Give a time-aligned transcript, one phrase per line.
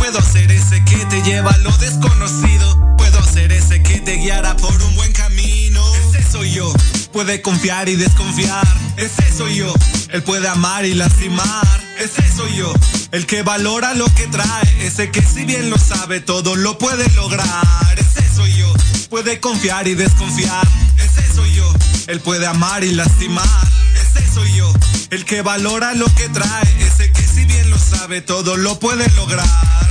[0.00, 2.96] Puedo ser ese que te lleva a lo desconocido.
[2.96, 5.84] Puedo ser ese que te guiará por un buen camino.
[5.94, 6.72] Ese soy yo.
[7.12, 8.66] Puede confiar y desconfiar.
[8.96, 9.74] Ese soy yo.
[10.08, 11.84] Él puede amar y lastimar.
[11.98, 12.72] Ese soy yo.
[13.12, 14.86] El que valora lo que trae.
[14.86, 17.94] Ese que si bien lo sabe todo lo puede lograr.
[17.98, 18.72] Ese soy yo.
[19.10, 20.66] Puede confiar y desconfiar.
[20.96, 21.70] Ese soy yo.
[22.06, 23.68] Él puede amar y lastimar.
[23.94, 24.72] Ese soy yo.
[25.10, 26.86] El que valora lo que trae.
[26.86, 29.89] Ese que si bien lo sabe todo lo puede lograr.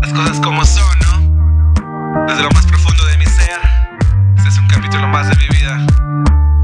[0.00, 2.26] Las cosas como son, ¿no?
[2.28, 3.60] Desde lo más profundo de mi ser.
[4.36, 5.84] Este es un capítulo más de mi vida.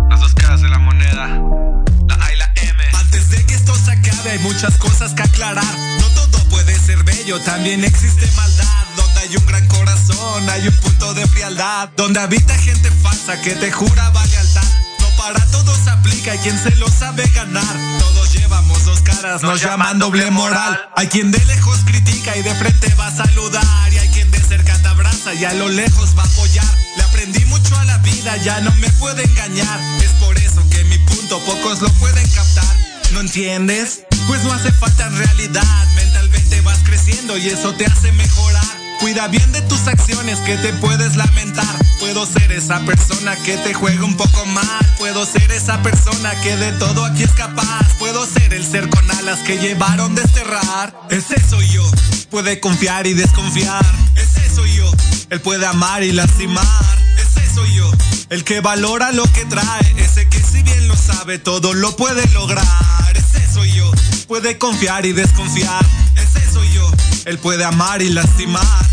[0.09, 1.27] Las dos caras de la moneda.
[2.06, 2.83] La A y la M.
[2.95, 5.65] Antes de que esto se acabe hay muchas cosas que aclarar.
[6.01, 8.87] No todo puede ser bello, también existe maldad.
[8.97, 11.91] Donde hay un gran corazón, hay un punto de frialdad.
[11.97, 14.69] Donde habita gente falsa que te jura lealtad.
[15.01, 17.77] No para todos aplica, hay quien se lo sabe ganar.
[17.98, 18.34] Todos dos
[19.21, 20.89] caras, nos llaman doble moral.
[20.97, 23.93] Hay quien de lejos critica y de frente va a saludar.
[23.93, 26.67] Y hay quien de cerca te abraza y a lo lejos va a apoyar.
[26.97, 29.81] Le aprendí mucho a la vida, ya no me puede engañar.
[30.03, 32.77] Es por eso que mi punto pocos lo pueden captar.
[33.12, 34.03] ¿No entiendes?
[34.27, 35.87] Pues no hace falta en realidad.
[35.95, 38.78] Mentalmente vas creciendo y eso te hace mejorar.
[39.01, 41.79] Cuida bien de tus acciones que te puedes lamentar.
[42.01, 44.95] Puedo ser esa persona que te juega un poco mal.
[44.99, 47.87] Puedo ser esa persona que de todo aquí es capaz.
[47.99, 50.95] Puedo ser el ser con alas que llevaron desterrar.
[51.11, 51.89] Ese soy yo.
[52.31, 53.85] Puede confiar y desconfiar.
[54.17, 54.91] Ese soy yo.
[55.31, 56.99] Él puede amar y lastimar.
[57.17, 57.91] Ese soy yo.
[58.31, 59.95] El que valora lo que trae.
[59.97, 62.67] Ese que si bien lo sabe todo lo puede lograr.
[63.15, 63.91] Ese soy yo.
[64.27, 65.87] Puede confiar y desconfiar.
[66.17, 66.91] Ese soy yo.
[67.27, 68.88] Él puede amar y lastimar.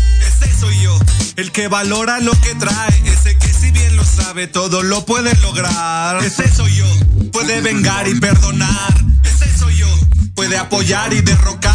[0.58, 0.98] Soy yo.
[1.36, 3.02] El que valora lo que trae.
[3.04, 6.24] Ese que si bien lo sabe todo lo puede lograr.
[6.24, 6.86] Ese soy yo.
[7.32, 8.94] Puede vengar y perdonar.
[9.22, 9.88] Ese soy yo.
[10.34, 11.74] Puede apoyar y derrocar.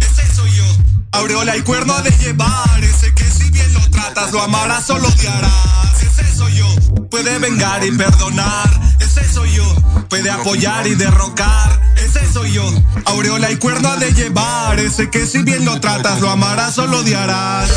[0.00, 0.64] Ese soy yo.
[1.12, 2.82] Aureola y cuerno de llevar.
[2.82, 6.02] Ese que si bien lo tratas lo amarás o lo odiarás.
[6.02, 6.66] Ese soy yo.
[7.10, 8.70] Puede vengar y perdonar.
[8.98, 9.74] Ese soy yo.
[10.08, 11.91] Puede apoyar y derrocar.
[12.04, 12.68] Ese soy yo.
[13.04, 14.78] Aureola y cuerno de llevar.
[14.80, 17.70] Ese que si bien lo tratas lo amarás o lo odiarás.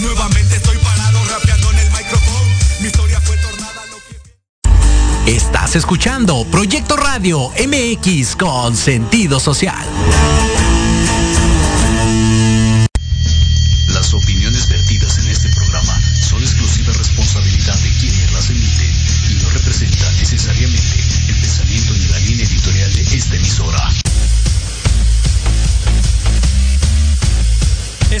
[0.00, 2.38] Nuevamente estoy parado rapeando en el micrófono.
[2.80, 3.98] Mi historia fue tornada lo
[5.26, 9.84] que Estás escuchando Proyecto Radio MX con sentido social.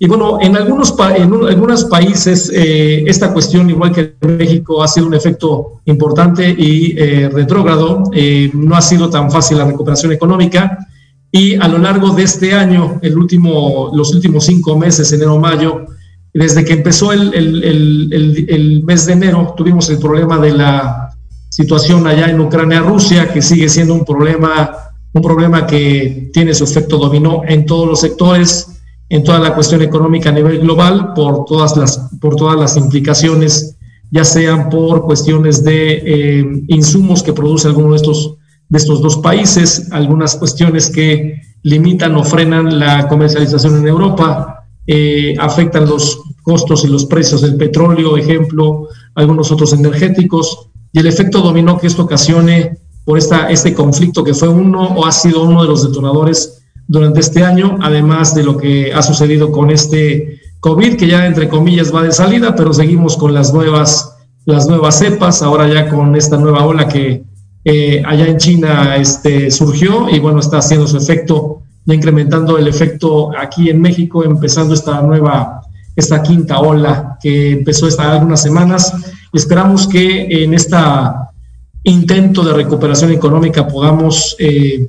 [0.00, 4.86] Y bueno, en algunos, en algunos países eh, esta cuestión, igual que en México, ha
[4.86, 8.04] sido un efecto importante y eh, retrógrado.
[8.12, 10.86] Eh, no ha sido tan fácil la recuperación económica.
[11.32, 15.86] Y a lo largo de este año, el último, los últimos cinco meses, enero-mayo,
[16.32, 21.10] desde que empezó el, el, el, mes de enero, tuvimos el problema de la
[21.48, 26.98] situación allá en Ucrania-Rusia, que sigue siendo un problema, un problema que tiene su efecto
[26.98, 28.77] dominó en todos los sectores
[29.08, 33.76] en toda la cuestión económica a nivel global por todas las, por todas las implicaciones,
[34.10, 38.36] ya sean por cuestiones de eh, insumos que produce alguno de estos,
[38.68, 45.34] de estos dos países, algunas cuestiones que limitan o frenan la comercialización en Europa, eh,
[45.38, 51.40] afectan los costos y los precios del petróleo, ejemplo, algunos otros energéticos, y el efecto
[51.40, 55.62] dominó que esto ocasione por esta, este conflicto que fue uno o ha sido uno
[55.62, 56.57] de los detonadores
[56.88, 61.48] durante este año, además de lo que ha sucedido con este COVID, que ya entre
[61.48, 66.16] comillas va de salida, pero seguimos con las nuevas, las nuevas cepas, ahora ya con
[66.16, 67.22] esta nueva ola que
[67.64, 72.66] eh, allá en China este, surgió y bueno, está haciendo su efecto, ya incrementando el
[72.66, 75.60] efecto aquí en México, empezando esta nueva,
[75.94, 78.94] esta quinta ola que empezó esta algunas semanas.
[79.34, 80.76] Esperamos que en este
[81.84, 84.88] intento de recuperación económica podamos eh,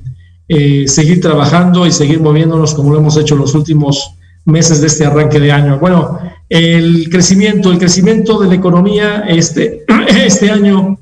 [0.52, 5.06] eh, seguir trabajando y seguir moviéndonos como lo hemos hecho los últimos meses de este
[5.06, 5.78] arranque de año.
[5.78, 6.18] Bueno,
[6.48, 10.98] el crecimiento, el crecimiento de la economía este, este año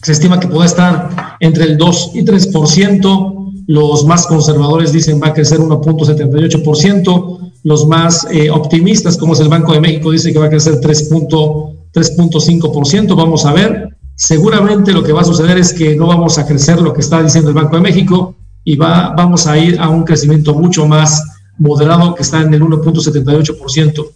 [0.00, 3.64] se estima que pueda estar entre el 2 y 3%.
[3.66, 7.52] Los más conservadores dicen va a crecer 1.78%.
[7.64, 10.74] Los más eh, optimistas, como es el Banco de México, dice que va a crecer
[10.74, 13.16] 3.5%.
[13.16, 13.88] Vamos a ver.
[14.14, 17.20] Seguramente lo que va a suceder es que no vamos a crecer lo que está
[17.20, 21.22] diciendo el Banco de México, y va, vamos a ir a un crecimiento mucho más
[21.58, 24.06] moderado que está en el 1.78%.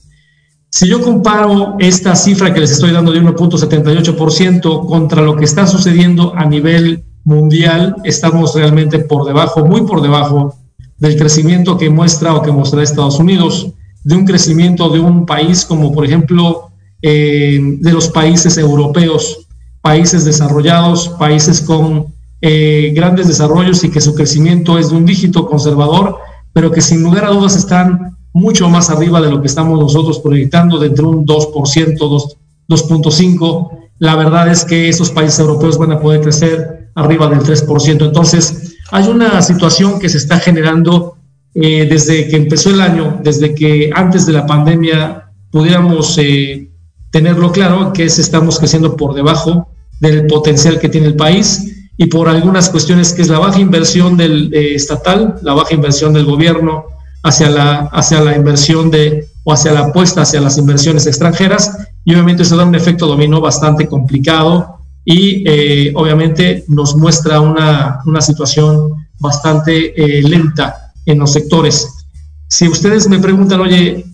[0.70, 5.66] Si yo comparo esta cifra que les estoy dando de 1.78% contra lo que está
[5.66, 10.54] sucediendo a nivel mundial, estamos realmente por debajo, muy por debajo
[10.98, 13.72] del crecimiento que muestra o que muestra Estados Unidos,
[14.04, 16.70] de un crecimiento de un país como por ejemplo
[17.02, 19.46] eh, de los países europeos,
[19.80, 22.06] países desarrollados, países con
[22.40, 26.18] eh, grandes desarrollos y que su crecimiento es de un dígito conservador,
[26.52, 30.20] pero que sin lugar a dudas están mucho más arriba de lo que estamos nosotros
[30.20, 32.36] proyectando, de entre un 2%,
[32.68, 33.70] 2.5%.
[33.98, 38.06] La verdad es que esos países europeos van a poder crecer arriba del 3%.
[38.06, 41.16] Entonces, hay una situación que se está generando
[41.54, 46.70] eh, desde que empezó el año, desde que antes de la pandemia pudiéramos eh,
[47.10, 49.68] tenerlo claro, que es estamos creciendo por debajo
[50.00, 54.16] del potencial que tiene el país y por algunas cuestiones que es la baja inversión
[54.16, 56.84] del eh, estatal, la baja inversión del gobierno
[57.24, 62.14] hacia la, hacia la inversión de o hacia la apuesta hacia las inversiones extranjeras y
[62.14, 68.20] obviamente eso da un efecto dominó bastante complicado y eh, obviamente nos muestra una, una
[68.20, 72.06] situación bastante eh, lenta en los sectores.
[72.46, 74.04] Si ustedes me preguntan, oye,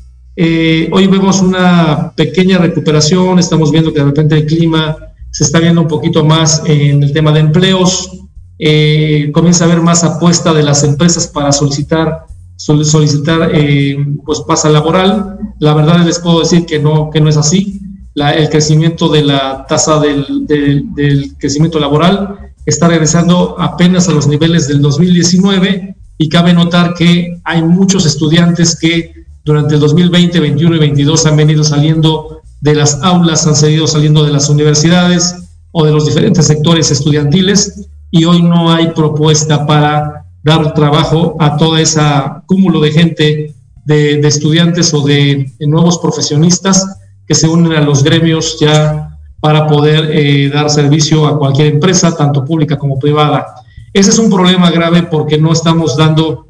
[0.91, 4.97] hoy vemos una pequeña recuperación, estamos viendo que de repente el clima
[5.35, 8.21] se está viendo un poquito más en el tema de empleos,
[8.57, 12.27] eh, comienza a haber más apuesta de las empresas para solicitar
[12.57, 15.39] solicitar eh, pues pasa laboral.
[15.59, 17.81] La verdad les puedo decir que no, que no es así.
[18.15, 24.69] el crecimiento de la tasa del, del, crecimiento laboral está regresando apenas a los niveles
[24.69, 29.13] del 2019 y cabe notar que hay muchos estudiantes que
[29.45, 34.25] durante el 2020, 21 y 22 han venido saliendo de las aulas han seguido saliendo
[34.25, 35.37] de las universidades
[35.71, 41.59] o de los diferentes sectores estudiantiles y hoy no hay propuesta para dar trabajo a
[41.59, 43.55] toda esa cúmulo de gente,
[43.85, 46.87] de, estudiantes o de, nuevos profesionistas
[47.27, 52.17] que se unen a los gremios ya para poder eh, dar servicio a cualquier empresa,
[52.17, 53.45] tanto pública como privada.
[53.93, 56.47] Ese es un problema grave porque no estamos dando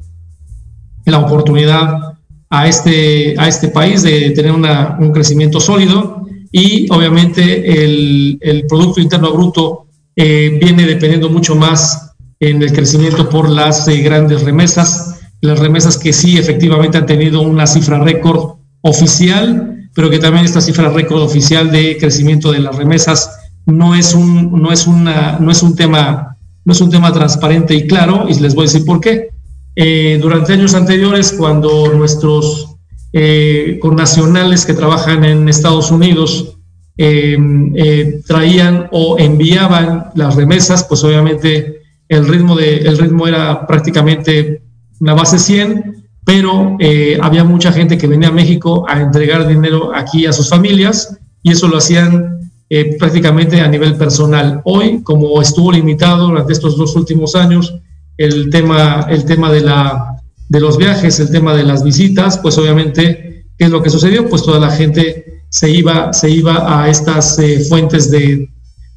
[1.03, 2.14] la oportunidad
[2.49, 9.01] a este, a este país de tener un crecimiento sólido y obviamente el, el Producto
[9.01, 15.19] Interno Bruto eh, viene dependiendo mucho más en el crecimiento por las eh, grandes remesas,
[15.41, 20.61] las remesas que sí efectivamente han tenido una cifra récord oficial, pero que también esta
[20.61, 23.29] cifra récord oficial de crecimiento de las remesas
[23.65, 27.75] no es un, no es una, no es un tema, no es un tema transparente
[27.75, 29.29] y claro, y les voy a decir por qué.
[29.75, 32.75] Eh, durante años anteriores, cuando nuestros
[33.13, 36.57] eh, connacionales que trabajan en Estados Unidos
[36.97, 37.37] eh,
[37.75, 44.61] eh, traían o enviaban las remesas, pues obviamente el ritmo, de, el ritmo era prácticamente
[44.99, 49.91] una base 100, pero eh, había mucha gente que venía a México a entregar dinero
[49.93, 54.61] aquí a sus familias y eso lo hacían eh, prácticamente a nivel personal.
[54.63, 57.75] Hoy, como estuvo limitado durante estos dos últimos años,
[58.17, 62.57] el tema, el tema de, la, de los viajes, el tema de las visitas, pues
[62.57, 64.29] obviamente, ¿qué es lo que sucedió?
[64.29, 68.49] Pues toda la gente se iba, se iba a estas eh, fuentes de,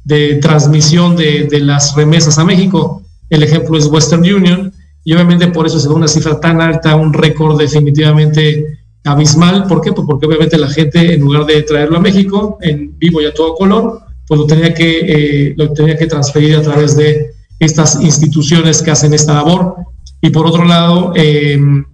[0.03, 3.03] de transmisión de, de, las remesas a México.
[3.29, 4.73] El ejemplo es Western Union,
[5.03, 9.65] y obviamente por eso se da una cifra tan alta, un récord definitivamente abismal.
[9.67, 9.91] ¿Por qué?
[9.91, 13.33] Pues porque obviamente la gente, en lugar de traerlo a México en vivo y a
[13.33, 18.01] todo color, pues lo tenía que, eh, lo tenía que transferir a través de estas
[18.01, 19.75] instituciones que hacen esta labor.
[20.21, 21.85] Y por otro lado, em,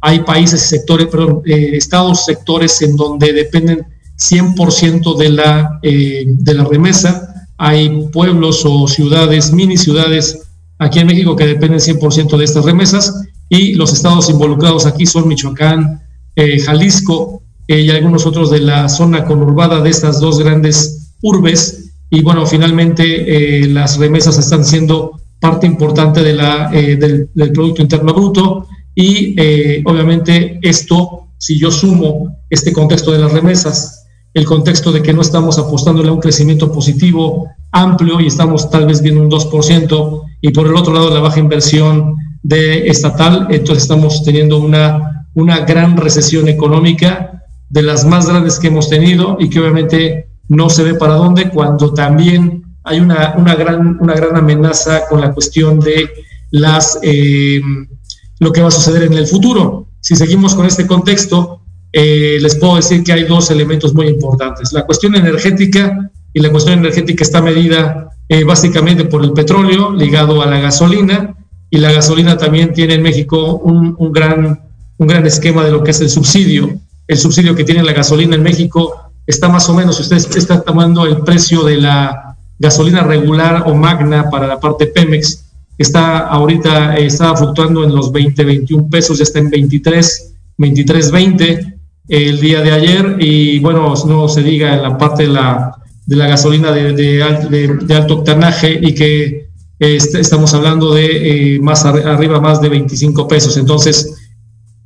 [0.00, 3.86] hay países, sectores, perdón, eh, estados, sectores en donde dependen
[4.16, 7.46] 100% de la, eh, de la remesa.
[7.56, 10.40] Hay pueblos o ciudades, mini ciudades
[10.78, 15.28] aquí en México que dependen 100% de estas remesas y los estados involucrados aquí son
[15.28, 16.02] Michoacán,
[16.34, 21.81] eh, Jalisco eh, y algunos otros de la zona conurbada de estas dos grandes urbes.
[22.14, 27.80] Y bueno, finalmente eh, las remesas están siendo parte importante de la, del, del, Producto
[27.80, 29.34] Interno Bruto y
[29.86, 35.22] obviamente esto, si yo sumo este contexto de las remesas, el contexto de que no
[35.22, 40.50] estamos apostándole a un crecimiento positivo amplio y estamos tal vez viendo un 2%, y
[40.50, 45.96] por el otro lado la baja inversión de estatal, entonces estamos teniendo una, una gran
[45.96, 50.94] recesión económica de las más grandes que hemos tenido y que obviamente no se ve
[50.94, 56.10] para dónde cuando también hay una, una, gran, una gran amenaza con la cuestión de
[56.50, 57.62] las, eh,
[58.38, 59.86] lo que va a suceder en el futuro.
[60.00, 64.74] Si seguimos con este contexto, eh, les puedo decir que hay dos elementos muy importantes.
[64.74, 70.42] La cuestión energética y la cuestión energética está medida eh, básicamente por el petróleo ligado
[70.42, 71.34] a la gasolina
[71.70, 74.60] y la gasolina también tiene en México un, un, gran,
[74.98, 76.78] un gran esquema de lo que es el subsidio.
[77.08, 80.62] El subsidio que tiene la gasolina en México está más o menos, si usted está
[80.62, 85.44] tomando el precio de la gasolina regular o magna para la parte Pemex,
[85.78, 91.10] está ahorita, eh, está fluctuando en los 20, 21 pesos, ya está en 23, 23,
[91.10, 91.74] 20
[92.08, 95.76] el día de ayer y bueno, no se diga en la parte de la
[96.06, 97.22] de la gasolina de,
[97.94, 99.48] alto octanaje y que
[99.78, 103.56] este, estamos hablando de eh, más arriba, más de 25 pesos.
[103.56, 104.14] Entonces,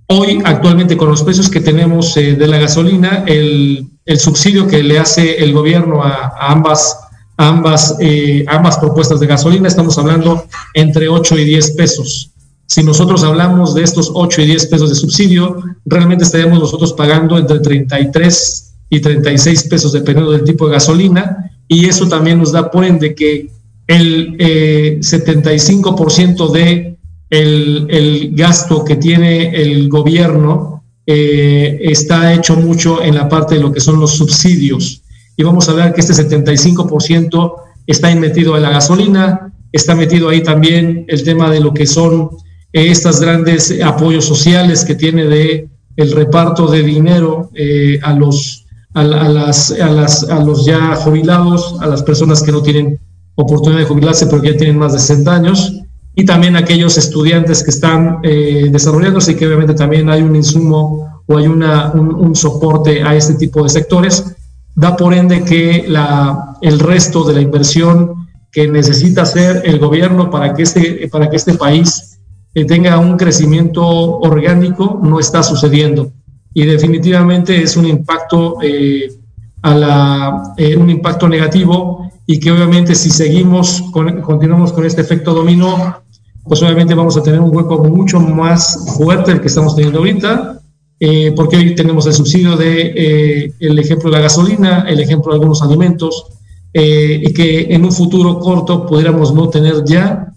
[0.07, 4.83] hoy actualmente con los precios que tenemos eh, de la gasolina, el, el, subsidio que
[4.83, 6.99] le hace el gobierno a, ambas,
[7.37, 12.31] ambas, eh, ambas propuestas de gasolina, estamos hablando entre 8 y 10 pesos.
[12.67, 17.39] Si nosotros hablamos de estos 8 y 10 pesos de subsidio, realmente estaríamos nosotros pagando
[17.39, 22.71] entre 33 y 36 pesos dependiendo del tipo de gasolina y eso también nos da
[22.71, 23.51] por ende que
[23.87, 26.97] el eh, 75% de
[27.31, 30.76] el, el, gasto que tiene el gobierno
[31.07, 35.03] eh, está hecho mucho en la parte de lo que son los subsidios.
[35.37, 37.55] Y vamos a ver que este 75%
[37.87, 42.31] está metido en la gasolina, está metido ahí también el tema de lo que son
[42.73, 48.65] eh, estas grandes apoyos sociales que tiene de el reparto de dinero eh, a los
[48.95, 52.99] a, las, a, las, a los ya jubilados, a las personas que no tienen
[53.35, 55.83] oportunidad de jubilarse porque ya tienen más de 60 años,
[56.19, 61.23] y también aquellos estudiantes que están eh, desarrollándose y que obviamente también hay un insumo
[61.27, 64.35] o hay una, un, un, soporte a este tipo de sectores,
[64.75, 70.31] da por ende que la, el resto de la inversión que necesita hacer el gobierno
[70.31, 72.19] para que este, para que este país
[72.55, 76.11] eh, tenga un crecimiento orgánico no está sucediendo.
[76.55, 79.13] Y definitivamente es un impacto, eh,
[79.61, 85.03] a la, eh, un impacto negativo y que obviamente si seguimos, con, continuamos con este
[85.03, 86.03] efecto dominó,
[86.49, 90.61] pues obviamente vamos a tener un hueco mucho más fuerte del que estamos teniendo ahorita,
[91.01, 95.33] eh, porque hoy tenemos el subsidio de eh, el ejemplo de la gasolina, el ejemplo
[95.33, 96.27] de algunos alimentos,
[96.73, 100.33] eh, y que en un futuro corto pudiéramos no tener ya,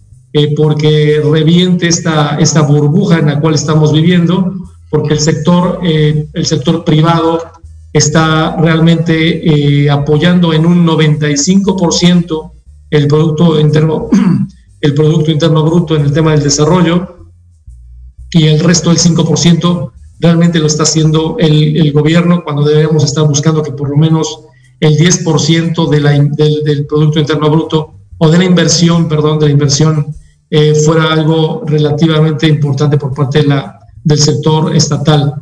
[0.56, 4.54] porque reviente esta, esta burbuja en la cual estamos viviendo,
[4.88, 7.40] porque el sector, el sector privado
[7.92, 12.52] está realmente apoyando en un 95%
[12.90, 14.08] el producto interno
[14.80, 17.30] el producto interno bruto en el tema del desarrollo
[18.32, 23.26] y el resto del 5% realmente lo está haciendo el, el, gobierno cuando deberíamos estar
[23.26, 24.40] buscando que por lo menos
[24.78, 29.46] el 10% de la, del, del, producto interno bruto o de la inversión, perdón, de
[29.46, 30.14] la inversión
[30.50, 35.34] eh, fuera algo relativamente importante por parte de la, del sector estatal.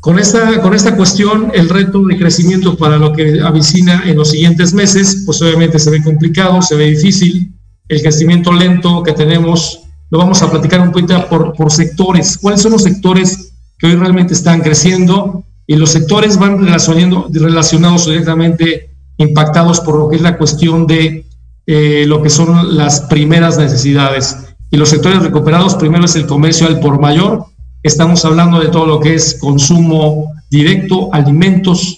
[0.00, 4.30] Con esta, con esta cuestión, el reto de crecimiento para lo que avicina en los
[4.30, 7.54] siguientes meses, pues obviamente se ve complicado, se ve difícil.
[7.94, 12.36] El crecimiento lento que tenemos, lo vamos a platicar un poquito por, por sectores.
[12.38, 18.90] ¿Cuáles son los sectores que hoy realmente están creciendo y los sectores van relacionados directamente
[19.16, 21.24] impactados por lo que es la cuestión de
[21.68, 24.38] eh, lo que son las primeras necesidades.
[24.72, 27.44] Y los sectores recuperados, primero es el comercio al por mayor.
[27.84, 31.96] Estamos hablando de todo lo que es consumo directo, alimentos,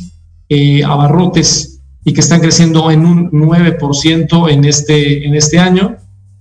[0.50, 1.75] eh, abarrotes,
[2.06, 5.96] y que están creciendo en un 9% en este, en este año.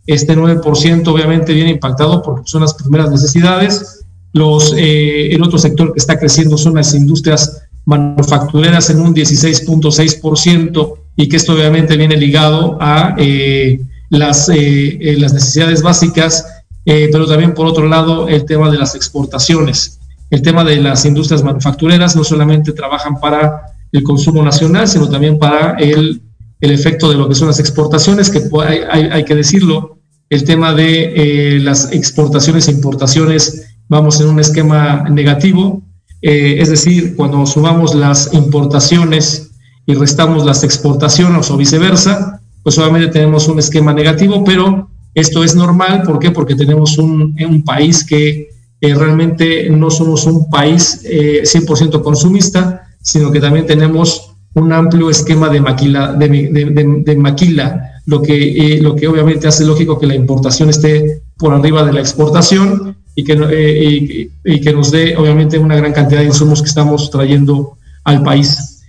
[0.06, 4.06] Este 9% obviamente viene impactado porque son las primeras necesidades.
[4.32, 10.94] Los, eh, el otro sector que está creciendo son las industrias manufactureras en un 16.6%
[11.16, 16.46] y que esto obviamente viene ligado a eh, las, eh, las necesidades básicas,
[16.86, 20.00] pero también por otro lado el tema de las exportaciones.
[20.30, 25.40] El tema de las industrias manufactureras no solamente trabajan para el consumo nacional, sino también
[25.40, 26.22] para el,
[26.62, 29.98] el efecto de lo que son las exportaciones, que hay, hay, que decirlo,
[30.30, 31.14] el tema de
[31.56, 35.84] eh, las exportaciones e importaciones, vamos en un esquema negativo,
[36.22, 39.52] eh, es decir, cuando sumamos las importaciones
[39.86, 45.56] y restamos las exportaciones o viceversa, pues obviamente tenemos un esquema negativo, pero esto es
[45.56, 46.32] normal, ¿por qué?
[46.32, 48.50] Porque tenemos un, un país que
[48.82, 55.48] eh, realmente no somos un país 100% consumista, sino que también tenemos un amplio esquema
[55.48, 58.34] de maquila, de, maquila lo, que,
[58.76, 62.98] eh, lo que obviamente hace lógico que la importación esté por arriba de la exportación
[63.14, 67.12] y que, eh, y, que nos dé obviamente una gran cantidad de insumos que estamos
[67.12, 68.82] trayendo al país.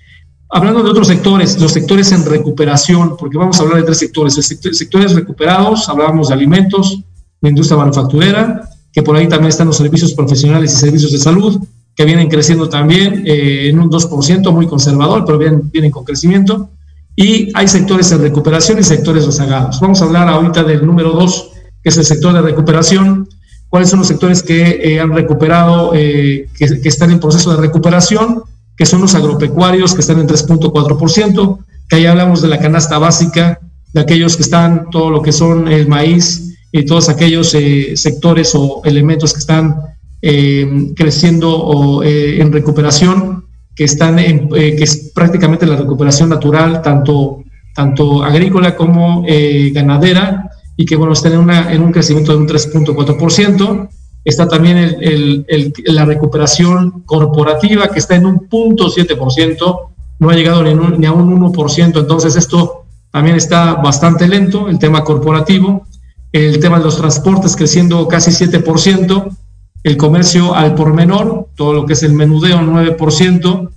[0.49, 4.35] Hablando de otros sectores, los sectores en recuperación, porque vamos a hablar de tres sectores.
[4.35, 7.02] sectores recuperados, hablábamos de alimentos,
[7.42, 11.61] de industria manufacturera, que por ahí también están los servicios profesionales y servicios de salud,
[11.97, 16.69] que vienen creciendo también eh, en un 2%, muy conservador, pero vienen, vienen con crecimiento.
[17.17, 19.81] Y hay sectores en recuperación y sectores rezagados.
[19.81, 21.50] Vamos a hablar ahorita del número 2,
[21.83, 23.26] que es el sector de recuperación.
[23.71, 27.62] ¿Cuáles son los sectores que eh, han recuperado, eh, que, que, están en proceso de
[27.62, 28.43] recuperación?
[28.76, 33.59] Que son los agropecuarios, que están en 3.4%, que ahí hablamos de la canasta básica,
[33.95, 37.57] de aquellos que están, todo lo que son el maíz y todos aquellos
[37.95, 39.76] sectores o elementos que están
[40.23, 46.31] eh, creciendo o eh, en recuperación, que, están en, eh, que es prácticamente la recuperación
[46.31, 49.25] natural, tanto, tanto agrícola como
[49.73, 53.89] ganadera, y que bueno, están en, una, en un crecimiento de un 3.4%.
[54.25, 59.79] Está también el, el, la recuperación corporativa, que está en un 0.7%,
[60.19, 64.79] no ha llegado ni, ni a un 1%, entonces esto también está bastante lento, el
[64.79, 65.87] tema corporativo.
[66.33, 69.37] El tema de los transportes creciendo casi 7%,
[69.86, 73.70] el comercio al por menor, todo lo que es el menudeo, 9%.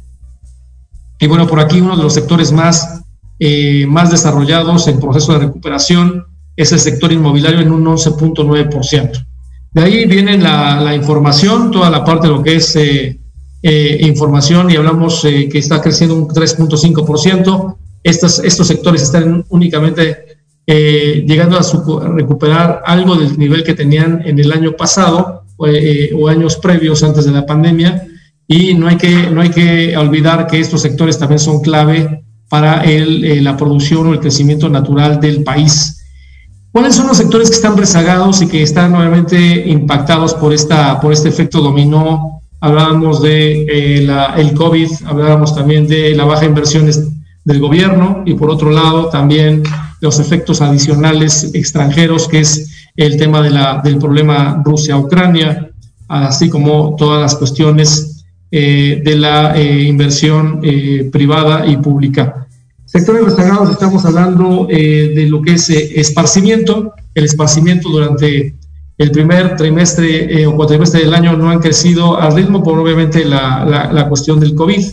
[1.20, 3.04] Y bueno, por aquí uno de los sectores más,
[3.38, 9.28] eh, más desarrollados en proceso de recuperación es el sector inmobiliario en un 11.9%.
[9.72, 13.20] De ahí viene la, información, toda la parte de lo que es eh,
[13.62, 17.76] eh, información y hablamos que está creciendo un 3.5%.
[18.02, 24.40] Estos, estos sectores están únicamente llegando a, a recuperar algo del nivel que tenían en
[24.40, 28.08] el año pasado, eh, o años previos antes de la pandemia
[28.48, 32.84] y no hay que, no hay que olvidar que estos sectores también son clave para
[32.84, 36.04] el, eh, la producción o el crecimiento natural del país.
[36.72, 41.14] ¿Cuáles son los sectores que están rezagados y que están nuevamente impactados por, esta, por
[41.14, 42.42] este efecto dominó?
[42.60, 47.08] Hablábamos de eh, el COVID, hablábamos también de la baja inversiones
[47.44, 49.64] del gobierno y por otro lado también
[50.02, 52.69] los efectos adicionales extranjeros, que es
[53.00, 55.72] el tema de la, del problema Rusia-Ucrania,
[56.10, 62.46] así como todas las cuestiones eh, de la eh, inversión eh, privada y pública.
[62.84, 66.92] Sectores rezagados, estamos hablando de lo que es esparcimiento.
[67.14, 68.56] El esparcimiento durante
[68.98, 73.64] el primer trimestre o cuatrimestre del año no han crecido al ritmo por obviamente la,
[73.64, 74.84] la, la cuestión del COVID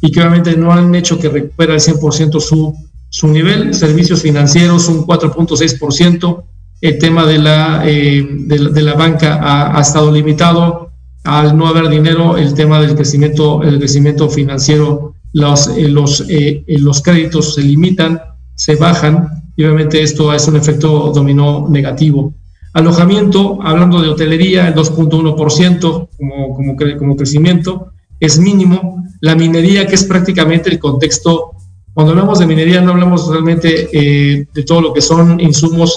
[0.00, 2.74] y que obviamente no han hecho que recupere al 100% su,
[3.10, 3.74] su nivel.
[3.74, 6.42] Servicios financieros un 4.6%,
[6.82, 10.90] el tema de la, eh, de, la banca ha, estado limitado.
[11.22, 16.64] Al no haber dinero, el tema del crecimiento, el crecimiento financiero, los, eh, los, eh,
[16.66, 18.20] los créditos se limitan,
[18.56, 22.34] se bajan y obviamente esto es un efecto dominó negativo.
[22.72, 29.04] Alojamiento, hablando de hotelería, el 2.1% como, como, como crecimiento, es mínimo.
[29.20, 31.52] La minería, que es prácticamente el contexto,
[31.94, 33.88] cuando hablamos de minería no hablamos realmente
[34.52, 35.94] de todo lo que son insumos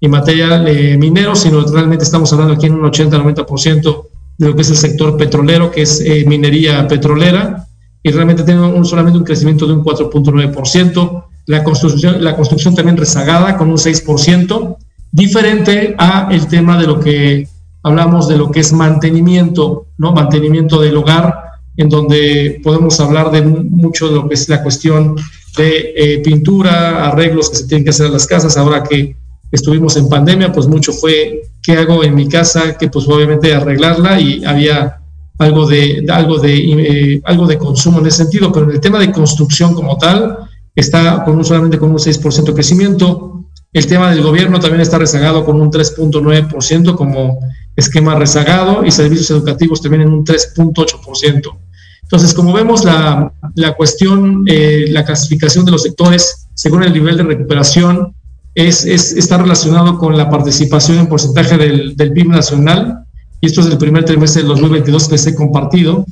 [0.00, 4.06] y material eh, minero, sino realmente estamos hablando aquí en un 80-90%
[4.38, 7.66] de lo que es el sector petrolero, que es eh, minería petrolera,
[8.02, 11.24] y realmente tiene un, solamente un crecimiento de un 4.9%.
[11.46, 14.76] La construcción, la construcción también rezagada con un 6%,
[15.12, 17.46] diferente a el tema de lo que
[17.82, 20.12] hablamos de lo que es mantenimiento, ¿no?
[20.12, 21.34] Mantenimiento del hogar,
[21.76, 25.16] en donde podemos hablar de mucho de lo que es la cuestión
[25.56, 28.56] de eh, pintura, arreglos que se tienen que hacer a las casas.
[28.56, 29.16] Ahora que
[29.50, 34.20] estuvimos en pandemia, pues mucho fue qué hago en mi casa, que pues obviamente arreglarla
[34.20, 35.00] y había
[35.38, 38.98] algo de, algo de, eh, algo de consumo en ese sentido, pero en el tema
[38.98, 40.36] de construcción como tal,
[40.74, 43.44] está con un, solamente con un 6% de crecimiento.
[43.72, 47.38] El tema del gobierno también está rezagado con un 3.9% como
[47.76, 51.58] esquema rezagado y servicios educativos también en un 3.8%.
[52.02, 57.16] Entonces, como vemos, la, la cuestión, eh, la clasificación de los sectores según el nivel
[57.16, 58.14] de recuperación
[58.54, 63.04] es, es, está relacionado con la participación en porcentaje del, del PIB nacional,
[63.40, 66.04] y esto es el primer trimestre del 2022 que se compartido.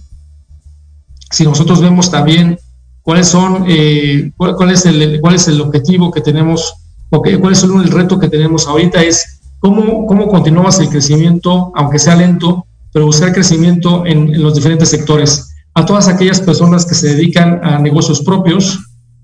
[1.30, 2.58] Si nosotros vemos también
[3.02, 6.74] cuáles son, eh, cuál, es el, cuál es el objetivo que tenemos,
[7.10, 11.98] o cuál es el reto que tenemos ahorita, es cómo, cómo continuamos el crecimiento, aunque
[11.98, 16.94] sea lento, pero buscar crecimiento en, en los diferentes sectores a todas aquellas personas que
[16.94, 18.78] se dedican a negocios propios,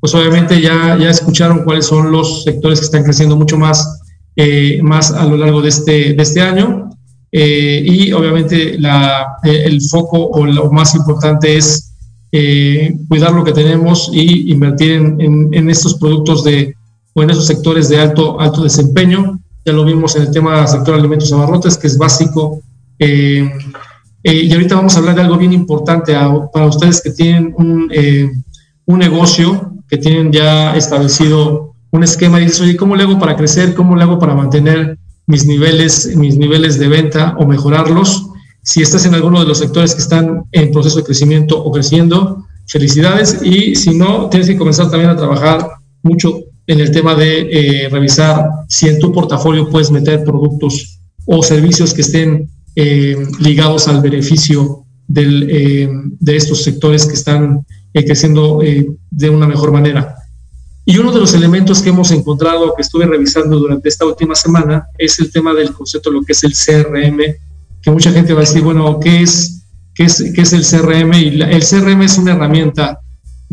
[0.04, 4.02] pues obviamente ya, ya escucharon cuáles son los sectores que están creciendo mucho más,
[4.36, 6.90] eh, más a lo largo de este, de este año.
[7.32, 11.90] Eh, y obviamente la, eh, el foco o lo más importante es
[13.08, 16.74] cuidar lo que tenemos y invertir en, en, estos productos de,
[17.14, 19.40] o en esos sectores de alto, alto desempeño.
[19.64, 22.60] Ya lo vimos en el tema sector alimentos abarrotes, que es básico
[24.26, 26.14] eh, y ahorita vamos a hablar de algo bien importante
[26.52, 28.30] para ustedes que tienen un, eh,
[28.86, 33.36] un, negocio, que tienen ya establecido un esquema y dices, oye, ¿cómo le hago para
[33.36, 33.74] crecer?
[33.74, 38.26] ¿Cómo le hago para mantener mis niveles, mis niveles de venta o mejorarlos?
[38.60, 42.44] Si estás en alguno de los sectores que están en proceso de crecimiento o creciendo,
[42.66, 43.38] felicidades.
[43.44, 45.64] Y si no, tienes que comenzar también a trabajar
[46.02, 51.40] mucho en el tema de eh, revisar si en tu portafolio puedes meter productos o
[51.40, 58.04] servicios que estén eh, ligados al beneficio del, eh, de estos sectores que están eh,
[58.04, 58.60] creciendo
[59.10, 60.16] de una mejor manera.
[60.86, 64.86] Y uno de los elementos que hemos encontrado, que estuve revisando durante esta última semana,
[64.98, 67.18] es el tema del concepto de lo que es el CRM,
[67.80, 69.62] que mucha gente va a decir, bueno, ¿qué es,
[69.94, 71.14] qué es, qué es el CRM?
[71.14, 73.00] Y el CRM es una herramienta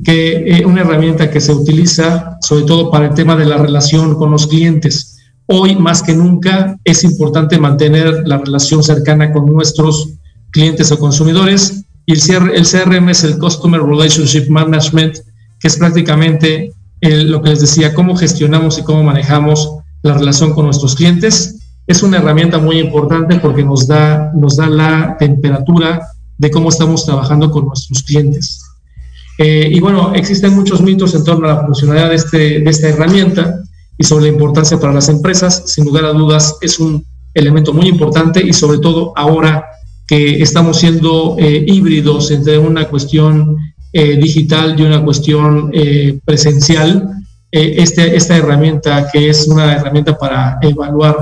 [0.03, 4.31] que, una herramienta que se utiliza sobre todo para el tema de la relación con
[4.31, 5.17] los clientes.
[5.45, 10.09] Hoy más que nunca es importante mantener la relación cercana con nuestros
[10.49, 15.17] clientes o consumidores y el, CRM es el Customer Relationship Management,
[15.59, 20.65] que es prácticamente lo que les decía, cómo gestionamos y cómo manejamos la relación con
[20.65, 21.59] nuestros clientes.
[21.87, 27.05] Es una herramienta muy importante porque nos da, nos da la temperatura de cómo estamos
[27.05, 28.63] trabajando con nuestros clientes.
[29.37, 32.89] Eh, y bueno, existen muchos mitos en torno a la funcionalidad de, este, de esta
[32.89, 33.61] herramienta
[33.97, 35.63] y sobre la importancia para las empresas.
[35.65, 39.65] Sin lugar a dudas, es un elemento muy importante y sobre todo ahora
[40.11, 43.55] que estamos siendo eh, híbridos entre una cuestión
[43.93, 47.09] eh, digital y una cuestión eh, presencial,
[47.49, 51.15] este, esta herramienta que es una herramienta para evaluar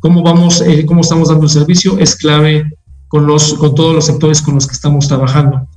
[0.00, 2.72] cómo vamos, cómo estamos dando el servicio, es clave
[3.06, 5.68] con, los, con todos los sectores con los que estamos trabajando.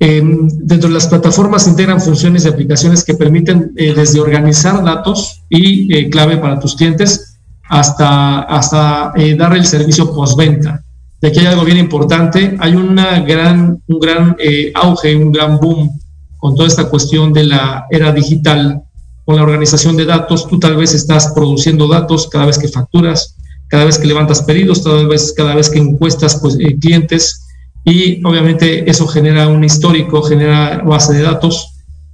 [0.00, 5.42] Em, dentro de las plataformas integran funciones y aplicaciones que permiten eh, desde organizar datos
[5.50, 7.36] y eh, clave para tus clientes
[7.68, 10.82] hasta, hasta eh, dar el servicio postventa.
[11.24, 14.36] De aquí hay algo bien importante, hay una gran, un gran
[14.74, 15.90] auge, un gran boom
[16.36, 18.82] con toda esta cuestión de la era digital,
[19.24, 20.46] con la organización de datos.
[20.46, 23.36] Tú tal vez estás produciendo datos cada vez que facturas,
[23.68, 27.46] cada vez que levantas pedidos, cada vez, cada vez que encuestas pues, clientes.
[27.86, 31.70] Y obviamente eso genera un histórico, genera base de datos.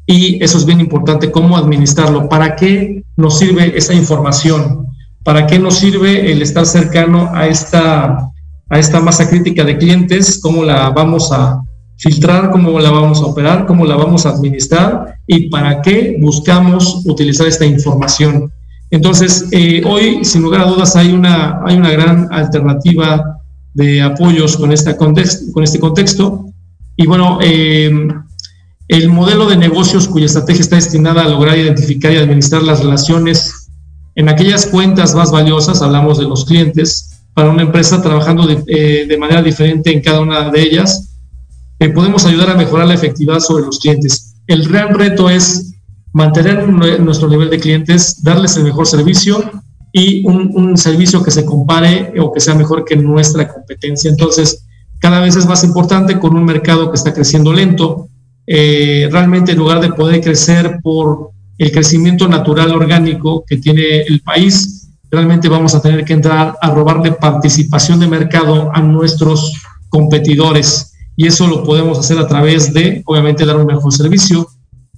[0.07, 4.87] Y eso es bien importante, cómo administrarlo, para qué nos sirve esa información,
[5.25, 8.31] para qué nos sirve el estar cercano a esta,
[8.70, 11.61] a esta masa crítica de clientes, cómo la vamos a
[11.98, 17.02] filtrar, cómo la vamos a operar, cómo la vamos a administrar y para qué buscamos
[17.04, 18.50] utilizar esta información.
[18.90, 23.40] Entonces, eh, hoy, sin lugar a dudas, hay una, hay una gran alternativa
[23.74, 26.46] de apoyos con, esta contexto, con este contexto.
[26.96, 28.09] Y bueno, eh,
[28.88, 33.68] el modelo de negocios cuya estrategia está destinada a lograr identificar y administrar las relaciones
[34.16, 37.10] en aquellas cuentas más valiosas, hablamos de los clientes,
[37.40, 41.16] para una empresa trabajando de, eh, manera diferente en cada una de ellas,
[41.79, 44.35] eh, podemos ayudar a mejorar la efectividad sobre los clientes.
[44.46, 45.72] El gran reto es
[46.12, 49.42] mantener nuestro nivel de clientes, darles el mejor servicio
[49.90, 54.11] y un, servicio que se compare o que sea mejor que nuestra competencia.
[54.11, 54.66] Entonces,
[54.98, 58.11] cada vez es más importante con un mercado que está creciendo lento.
[58.46, 64.20] Eh, realmente en lugar de poder crecer por el crecimiento natural orgánico que tiene el
[64.20, 64.80] país,
[65.11, 69.53] realmente vamos a tener que entrar a robarle participación de mercado a nuestros
[69.88, 70.92] competidores.
[71.16, 74.49] Y eso lo podemos hacer a través de, obviamente, dar un mejor servicio,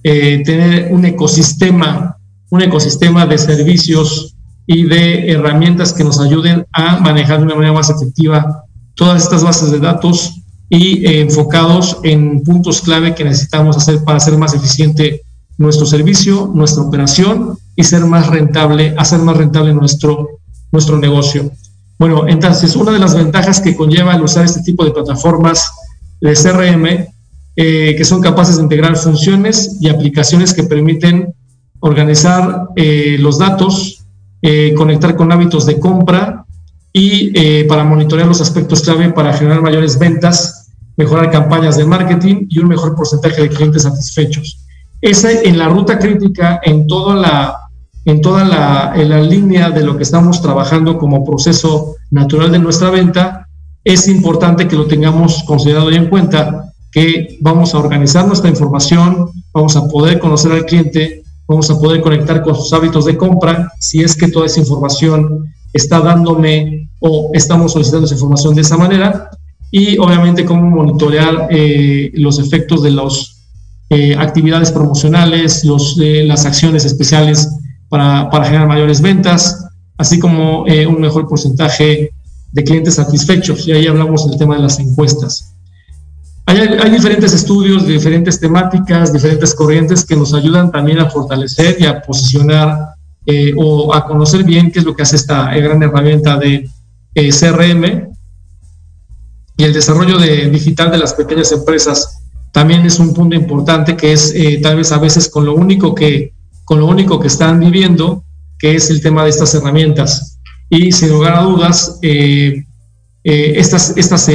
[0.03, 2.17] eh, tener un ecosistema,
[2.49, 4.35] un ecosistema de servicios
[4.67, 8.63] y de herramientas que nos ayuden a manejar de una manera más efectiva
[8.95, 14.17] todas estas bases de datos y eh, enfocados en puntos clave que necesitamos hacer para
[14.17, 15.21] hacer más eficiente
[15.57, 20.39] nuestro servicio, nuestra operación y ser más rentable, hacer más rentable nuestro,
[20.71, 21.51] nuestro negocio.
[21.99, 25.71] Bueno, entonces, una de las ventajas que conlleva el usar este tipo de plataformas
[26.19, 27.13] de CRM
[27.55, 31.35] eh, que son capaces de integrar funciones y aplicaciones que permiten
[31.81, 34.03] organizar eh, los datos,
[34.41, 36.45] eh, conectar con hábitos de compra
[36.91, 42.59] y para monitorear los aspectos clave para generar mayores ventas, mejorar campañas de marketing y
[42.59, 44.62] un mejor porcentaje de clientes satisfechos.
[45.03, 47.57] Esa en la ruta crítica, en toda la
[48.05, 52.59] en toda la, en la línea de lo que estamos trabajando como proceso natural de
[52.59, 53.47] nuestra venta,
[53.83, 59.29] es importante que lo tengamos considerado y en cuenta que vamos a organizar nuestra información,
[59.53, 63.71] vamos a poder conocer al cliente, vamos a poder conectar con sus hábitos de compra,
[63.79, 68.77] si es que toda esa información está dándome o estamos solicitando esa información de esa
[68.77, 69.29] manera,
[69.69, 73.42] y obviamente cómo monitorear eh, los efectos de las
[73.89, 77.49] eh, actividades promocionales, los, eh, las acciones especiales
[77.89, 79.65] para, para, generar mayores ventas,
[79.97, 82.11] así como un mejor porcentaje
[82.51, 83.67] de clientes satisfechos.
[83.67, 85.53] Y ahí hablamos del tema de las encuestas.
[86.45, 91.85] Hay, diferentes estudios de diferentes temáticas, diferentes corrientes que nos ayudan también a fortalecer y
[91.85, 96.37] a posicionar eh, o a conocer bien qué es lo que hace esta gran herramienta
[96.37, 96.69] de
[97.15, 98.09] eh, CRM
[99.55, 102.22] y el desarrollo de, digital de las pequeñas empresas
[102.53, 105.93] también es un punto importante que es eh, tal vez a veces con lo único
[105.93, 108.23] que con lo único que están viviendo
[108.57, 110.39] que es el tema de estas herramientas
[110.69, 114.29] y sin lugar a dudas estas estas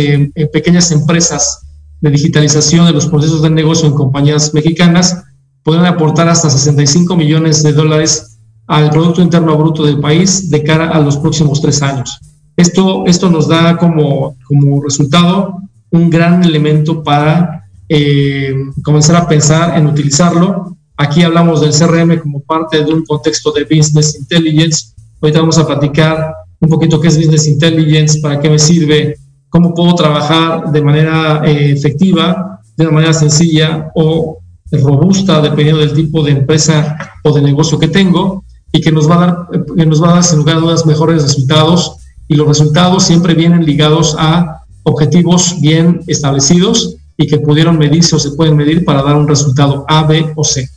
[0.53, 1.67] pequeñas empresas
[2.01, 5.25] de digitalización de los procesos de negocio en compañías mexicanas
[5.63, 10.91] pueden aportar hasta 65 millones de dólares al Producto Interno Bruto del país de cara
[10.91, 12.19] a los próximos tres años.
[12.57, 15.59] Esto, esto nos da como, como resultado
[15.91, 17.58] un gran elemento para
[17.89, 20.77] eh, comenzar a pensar en utilizarlo.
[20.97, 24.93] Aquí hablamos del CRM como parte de un contexto de Business Intelligence.
[25.21, 29.17] Ahorita vamos a platicar un poquito qué es Business Intelligence, para qué me sirve,
[29.49, 34.39] cómo puedo trabajar de manera eh, efectiva, de una manera sencilla o
[34.71, 39.15] robusta, dependiendo del tipo de empresa o de negocio que tengo, y que nos va
[39.15, 41.97] a dar, que nos va a dar sin lugar a dudas mejores resultados.
[42.27, 48.19] Y los resultados siempre vienen ligados a objetivos bien establecidos y que pudieron medirse o
[48.19, 50.69] se pueden medir para dar un resultado A, B o C.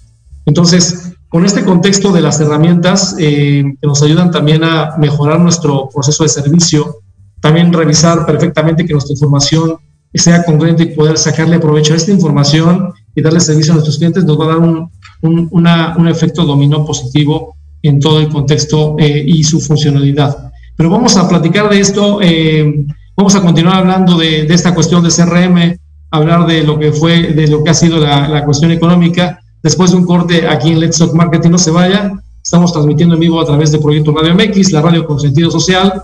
[0.45, 5.87] Entonces, con este contexto de las herramientas eh, que nos ayudan también a mejorar nuestro
[5.93, 6.97] proceso de servicio,
[7.39, 9.77] también revisar perfectamente que nuestra información
[10.13, 14.25] sea congruente y poder sacarle provecho a esta información y darle servicio a nuestros clientes
[14.25, 14.89] nos va a dar un,
[15.21, 20.51] un, efecto dominó positivo en todo el contexto eh, y su funcionalidad.
[20.75, 25.03] Pero vamos a platicar de esto, eh, vamos a continuar hablando de, de, esta cuestión
[25.03, 25.77] de CRM,
[26.11, 29.39] hablar de lo que fue, de lo que ha sido la, la cuestión económica.
[29.63, 32.11] Después de un corte aquí en Let's Talk Marketing, no se vaya,
[32.43, 36.03] estamos transmitiendo en vivo a través de Proyecto Radio MX, la radio con sentido social,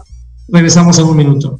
[0.49, 1.59] Regresamos en un minuto.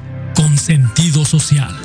[0.61, 1.75] sentido social.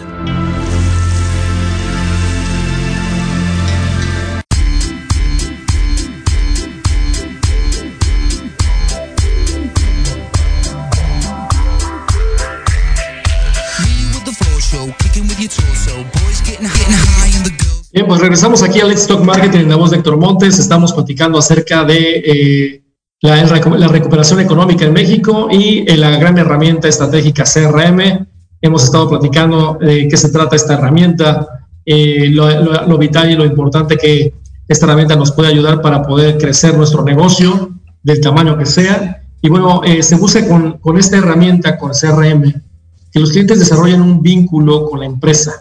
[17.92, 20.58] Bien, pues regresamos aquí a Let's Talk Marketing en la voz de Héctor Montes.
[20.58, 22.82] Estamos platicando acerca de eh,
[23.22, 23.42] la,
[23.88, 28.36] recuperación económica en México y eh, la gran herramienta estratégica CRM.
[28.61, 31.47] Hemos estado platicando de qué se trata esta herramienta,
[31.85, 34.35] eh, lo, vital y lo importante que
[34.66, 37.71] esta herramienta nos puede ayudar para poder crecer nuestro negocio
[38.03, 39.23] del tamaño que sea.
[39.40, 42.53] Y bueno, se busca con, con esta herramienta, con CRM,
[43.12, 45.53] que los clientes desarrollen un vínculo con la empresa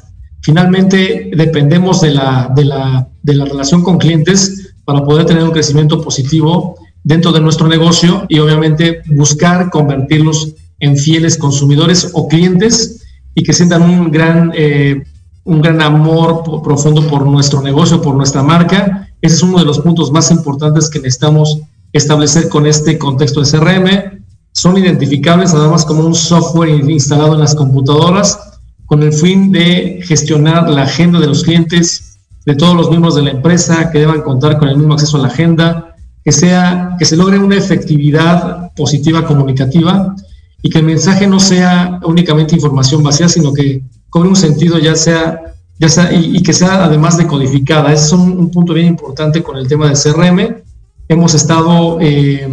[0.46, 5.50] Finalmente, dependemos de la, de la, de la relación con clientes para poder tener un
[5.50, 13.06] crecimiento positivo dentro de nuestro negocio y obviamente buscar convertirlos en fieles consumidores o clientes
[13.34, 15.04] y que sientan un gran, eh,
[15.44, 19.10] un gran amor profundo por nuestro negocio, por nuestra marca.
[19.22, 21.60] Ese es uno de los puntos más importantes que necesitamos
[21.94, 24.24] establecer con este contexto de CRM.
[24.52, 28.40] Son identificables además como un software instalado en las computadoras
[28.86, 33.24] con el fin de gestionar la agenda de los clientes, de todos los miembros de
[33.24, 37.06] la empresa que deban contar con el mismo acceso a la agenda, que, sea, que
[37.06, 40.16] se logre una efectividad positiva comunicativa
[40.66, 44.96] y que el mensaje no sea únicamente información vacía, sino que cobre un sentido ya
[44.96, 47.94] sea, ya sea y, que sea además decodificada.
[47.94, 50.64] Ese es un, punto bien importante con el tema de CRM.
[51.08, 52.50] Hemos estado eh,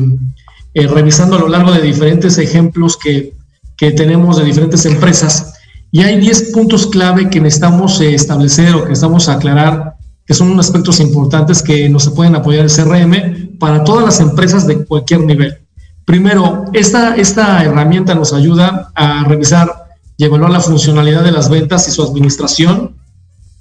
[0.74, 3.32] eh, revisando a lo largo de diferentes ejemplos que,
[3.78, 5.54] que tenemos de diferentes empresas
[5.90, 9.94] y hay 10 puntos clave que necesitamos eh, establecer o que necesitamos aclarar,
[10.26, 14.84] que son aspectos importantes que nos pueden apoyar el CRM para todas las empresas de
[14.84, 15.61] cualquier nivel.
[16.04, 19.70] Primero, esta, esta herramienta nos ayuda a revisar
[20.16, 22.96] y evaluar la funcionalidad de las ventas y su administración.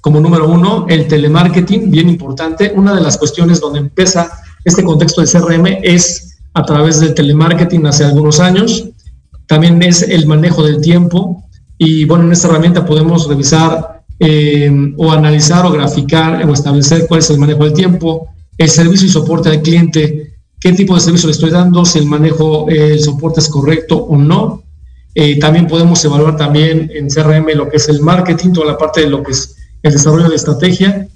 [0.01, 2.73] Como número uno, el telemarketing, bien importante.
[2.75, 4.32] Una de las cuestiones donde empieza
[4.65, 8.86] este contexto de CRM es a través del telemarketing hace algunos años.
[9.47, 11.43] También es el manejo del tiempo,
[11.84, 17.21] y bueno, en esta herramienta podemos revisar eh, o analizar o graficar o establecer cuál
[17.21, 20.31] es el manejo del tiempo, el servicio y soporte al cliente,
[20.62, 24.15] qué tipo de servicio le estoy dando, si el manejo, el soporte es correcto o
[24.15, 24.63] no.
[25.13, 29.02] Eh, también podemos evaluar también en CRM lo que es el marketing, toda la parte
[29.02, 31.08] de lo que es el desarrollo de estrategia,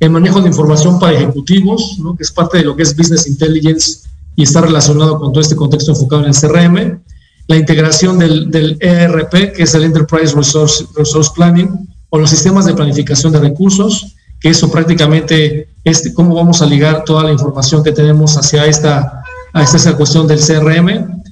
[0.00, 2.16] el manejo de información para ejecutivos, ¿no?
[2.16, 4.00] que es parte de lo que es Business Intelligence
[4.36, 7.02] y está relacionado con todo este contexto enfocado en el CRM
[7.48, 12.74] la integración del, ERP, que es el Enterprise Resource, Resource Planning, o los sistemas de
[12.74, 17.92] planificación de recursos, que eso prácticamente es cómo vamos a ligar toda la información que
[17.92, 21.22] tenemos hacia esta, a esta cuestión del CRM.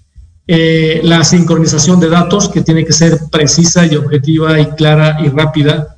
[0.47, 5.29] Eh, la sincronización de datos, que tiene que ser precisa y objetiva y clara y
[5.29, 5.97] rápida.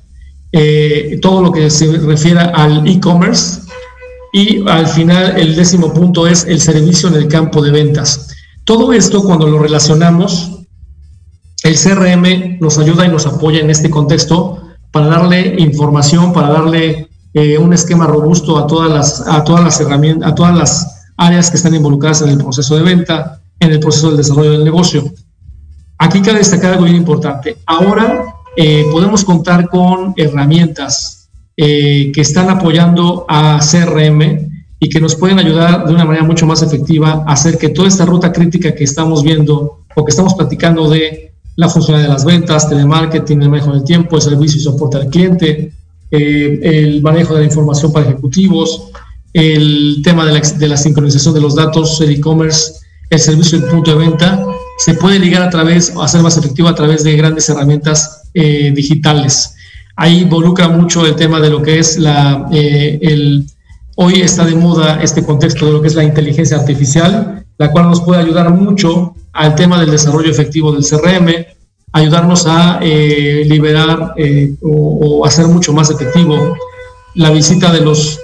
[0.51, 3.61] Eh, todo lo que se refiere al e-commerce.
[4.31, 8.29] Y al final, el décimo punto es el servicio en el campo de ventas.
[8.63, 10.59] Todo esto cuando lo relacionamos,
[11.63, 14.61] el CRM nos ayuda y nos apoya en este contexto
[14.91, 19.79] para darle información, para darle eh, un esquema robusto a todas las, a todas las
[19.81, 23.79] herramientas, a todas las áreas que están involucradas en el proceso de venta, en el
[23.79, 25.03] proceso del desarrollo del negocio.
[25.97, 27.57] Aquí cabe destacar algo bien importante.
[27.65, 35.15] Ahora eh, podemos contar con herramientas eh, que están apoyando a CRM y que nos
[35.15, 38.75] pueden ayudar de una manera mucho más efectiva a hacer que toda esta ruta crítica
[38.75, 43.49] que estamos viendo o que estamos platicando de la funcionalidad de las ventas, telemarketing, el
[43.49, 45.71] manejo del tiempo, el servicio y soporte al cliente,
[46.15, 48.91] eh, el manejo de la información para ejecutivos,
[49.33, 52.73] el tema de la, sincronización de los datos, el e-commerce,
[53.09, 54.45] el servicio del punto de venta,
[54.77, 59.55] se puede ligar a través, hacer más efectivo a través de grandes herramientas eh, digitales.
[59.95, 63.43] Ahí involucra mucho el tema de lo que es la, eh,
[63.95, 67.89] Hoy está de moda este contexto de lo que es la inteligencia artificial, la cual
[67.89, 71.45] nos puede ayudar mucho al tema del desarrollo efectivo del CRM,
[71.93, 76.57] ayudarnos a eh, liberar eh, o, hacer mucho más efectivo
[77.13, 78.19] la visita de los,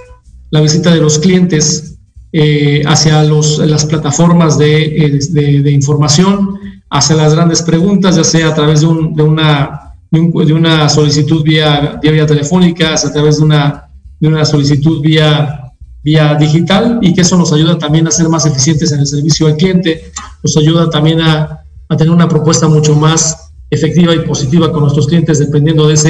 [0.50, 1.96] la visita de los clientes
[2.34, 6.60] eh, hacia los, las plataformas de, de, información,
[6.90, 11.44] hacia las grandes preguntas, ya sea a través de, un, de una de, una solicitud
[11.44, 13.90] vía, vía, vía telefónica, a través de una,
[14.20, 15.72] de una solicitud vía,
[16.04, 19.46] vía digital y que eso nos ayuda también a ser más eficientes en el servicio
[19.46, 20.12] al cliente,
[20.44, 25.08] nos ayuda también a, a tener una propuesta mucho más efectiva y positiva con nuestros
[25.08, 26.10] clientes dependiendo de ese,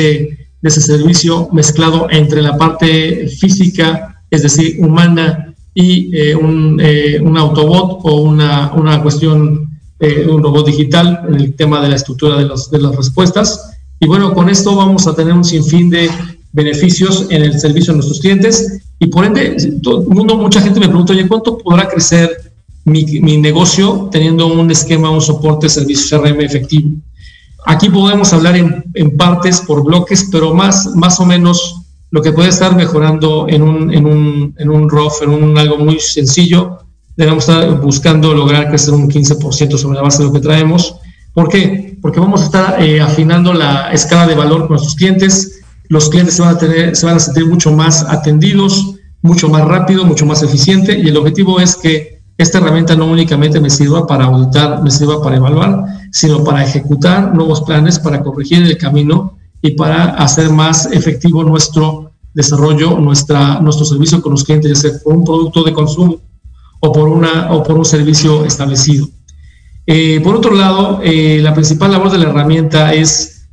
[0.61, 7.19] de ese servicio mezclado entre la parte física, es decir, humana y eh, un, eh,
[7.21, 11.95] un, autobot o una, una cuestión, eh, un robot digital en el tema de la
[11.95, 13.77] estructura de, los, de las respuestas.
[13.99, 16.09] Y bueno, con esto vamos a tener un sinfín de
[16.51, 20.79] beneficios en el servicio de nuestros clientes y por ende, todo el mundo, mucha gente
[20.79, 22.51] me pregunta, oye, ¿cuánto podrá crecer
[22.83, 26.89] mi, mi negocio teniendo un esquema, un soporte, servicio CRM efectivo?
[27.65, 31.81] Aquí podemos hablar en, en, partes por bloques, pero más, más o menos
[32.11, 35.77] lo que puede estar mejorando en un, en un, en un ROF, en un algo
[35.77, 36.79] muy sencillo,
[37.15, 40.95] debemos estar buscando lograr crecer un 15% sobre la base de lo que traemos.
[41.33, 41.97] ¿Por qué?
[42.01, 45.61] Porque vamos a estar eh, afinando la escala de valor con nuestros clientes.
[45.89, 49.65] Los clientes se van, a tener, se van a sentir mucho más atendidos, mucho más
[49.65, 54.07] rápido, mucho más eficiente y el objetivo es que esta herramienta no únicamente me sirva
[54.07, 59.37] para auditar, me sirva para evaluar, sino para ejecutar nuevos planes, para corregir el camino
[59.61, 64.99] y para hacer más efectivo nuestro desarrollo, nuestra, nuestro servicio con los clientes, ya sea
[65.03, 66.21] por un producto de consumo
[66.79, 69.09] o por, una, o por un servicio establecido.
[69.85, 73.49] Eh, por otro lado, eh, la principal labor de la herramienta es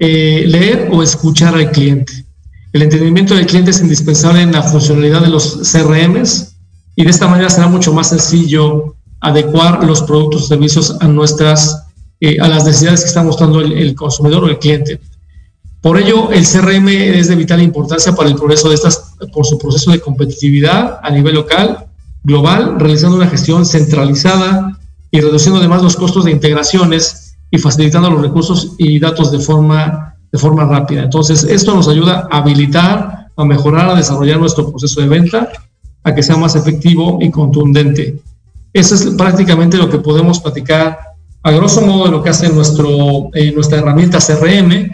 [0.00, 2.26] eh, leer o escuchar al cliente.
[2.72, 6.55] El entendimiento del cliente es indispensable en la funcionalidad de los CRMs
[6.96, 11.84] y de esta manera será mucho más sencillo adecuar los productos o servicios a nuestras
[12.40, 14.98] a las necesidades que está mostrando el, el consumidor o el cliente.
[15.82, 19.58] Por ello, el CRM es de vital importancia para el progreso de estas, por su
[19.58, 21.86] proceso de competitividad a nivel local,
[22.24, 24.76] global, realizando una gestión centralizada
[25.10, 30.16] y reduciendo además los costos de integraciones y facilitando los recursos y datos de forma,
[30.32, 31.04] de forma rápida.
[31.04, 35.50] Entonces, esto nos ayuda a habilitar, a mejorar, a desarrollar nuestro proceso de venta,
[36.06, 38.16] a que sea más efectivo y contundente.
[38.72, 40.98] Eso es prácticamente lo que podemos platicar
[41.42, 44.90] a grosso modo de lo que hace nuestro, eh, nuestra herramienta CRM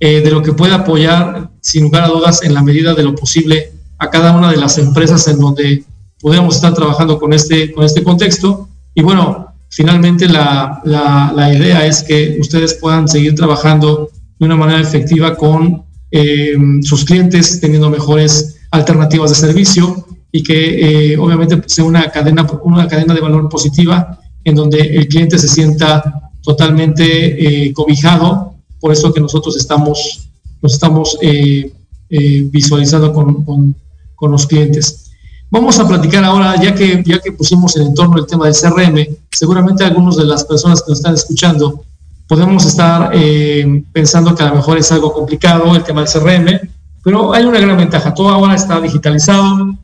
[0.00, 3.14] eh, de lo que puede apoyar, sin lugar a dudas, en la medida de lo
[3.14, 5.84] posible, a cada una de las empresas en donde
[6.20, 8.68] podemos estar trabajando con este, con este contexto.
[8.92, 14.10] Y bueno, finalmente la, la, idea es que ustedes puedan seguir trabajando
[14.40, 20.06] de una manera efectiva con eh, sus clientes, teniendo mejores alternativas de servicio
[20.36, 25.08] y que eh, obviamente sea una cadena, una cadena de valor positiva en donde el
[25.08, 30.28] cliente se sienta totalmente cobijado por eso que nosotros estamos,
[30.62, 31.72] nos estamos eh,
[32.10, 33.74] eh, visualizando con,
[34.14, 35.10] con, los clientes.
[35.50, 39.16] Vamos a platicar ahora, ya que, ya que pusimos el entorno del tema del CRM,
[39.30, 41.82] seguramente algunos de las personas que nos están escuchando
[42.28, 46.70] podemos estar eh, pensando que a lo mejor es algo complicado el tema del CRM,
[47.04, 48.14] pero hay una gran ventaja.
[48.14, 49.76] Todo ahora está digitalizado,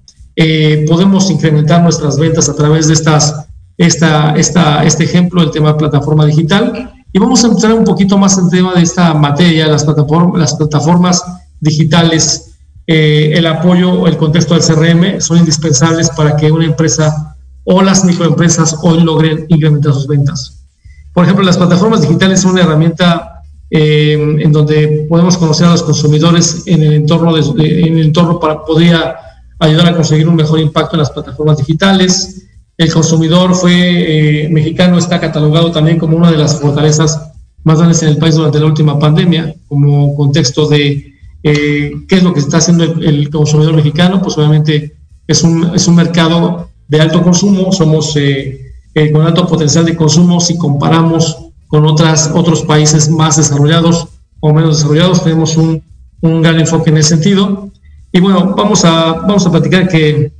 [0.88, 5.78] podemos incrementar nuestras ventas a través de estas, esta, esta, este ejemplo, el tema de
[5.78, 9.84] plataforma digital, y vamos a entrar un poquito más en tema de esta materia, las
[9.84, 11.22] plataformas, las plataformas
[11.60, 12.54] digitales,
[12.86, 18.04] eh, el apoyo el contexto del CRM son indispensables para que una empresa o las
[18.04, 20.64] microempresas hoy logren incrementar sus ventas.
[21.12, 25.82] Por ejemplo, las plataformas digitales son una herramienta eh, en donde podemos conocer a los
[25.82, 29.16] consumidores en el entorno, de, en el entorno para podría
[29.62, 32.46] ayudar a conseguir un mejor impacto en las plataformas digitales,
[32.76, 37.30] el consumidor fue eh, mexicano está catalogado también como una de las fortalezas
[37.62, 42.22] más grandes en el país durante la última pandemia, como contexto de eh, qué es
[42.22, 44.96] lo que está haciendo el, consumidor mexicano, pues obviamente
[45.28, 48.72] es un, es un mercado de alto consumo, somos eh,
[49.12, 51.38] con alto potencial de consumo si comparamos
[51.68, 54.08] con otras, otros países más desarrollados
[54.40, 55.82] o menos desarrollados, tenemos un,
[56.20, 57.70] un gran enfoque en ese sentido.
[58.12, 60.32] Y bueno, vamos a, vamos a platicar que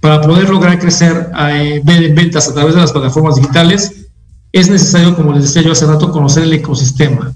[0.00, 4.08] para poder lograr crecer eh, ventas a través de las plataformas digitales,
[4.52, 7.32] es necesario, como les decía yo hace rato, conocer el ecosistema.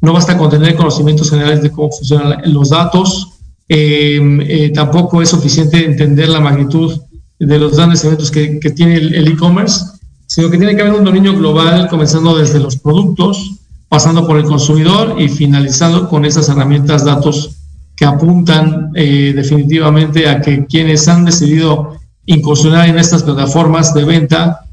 [0.00, 3.30] No basta con tener conocimientos generales de cómo funcionan los datos,
[3.68, 7.00] em, eh, tampoco es suficiente entender la magnitud
[7.38, 9.84] de los grandes eventos que, tiene el e-commerce,
[10.26, 13.56] sino que tiene que haber un dominio global, comenzando desde los productos,
[13.88, 17.56] pasando por el consumidor y finalizando con esas herramientas, datos
[17.96, 24.64] que apuntan eh, definitivamente a que quienes han decidido incursionar en estas plataformas de venta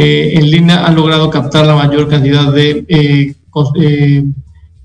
[0.00, 3.34] eh, en línea han logrado captar la mayor cantidad de, eh,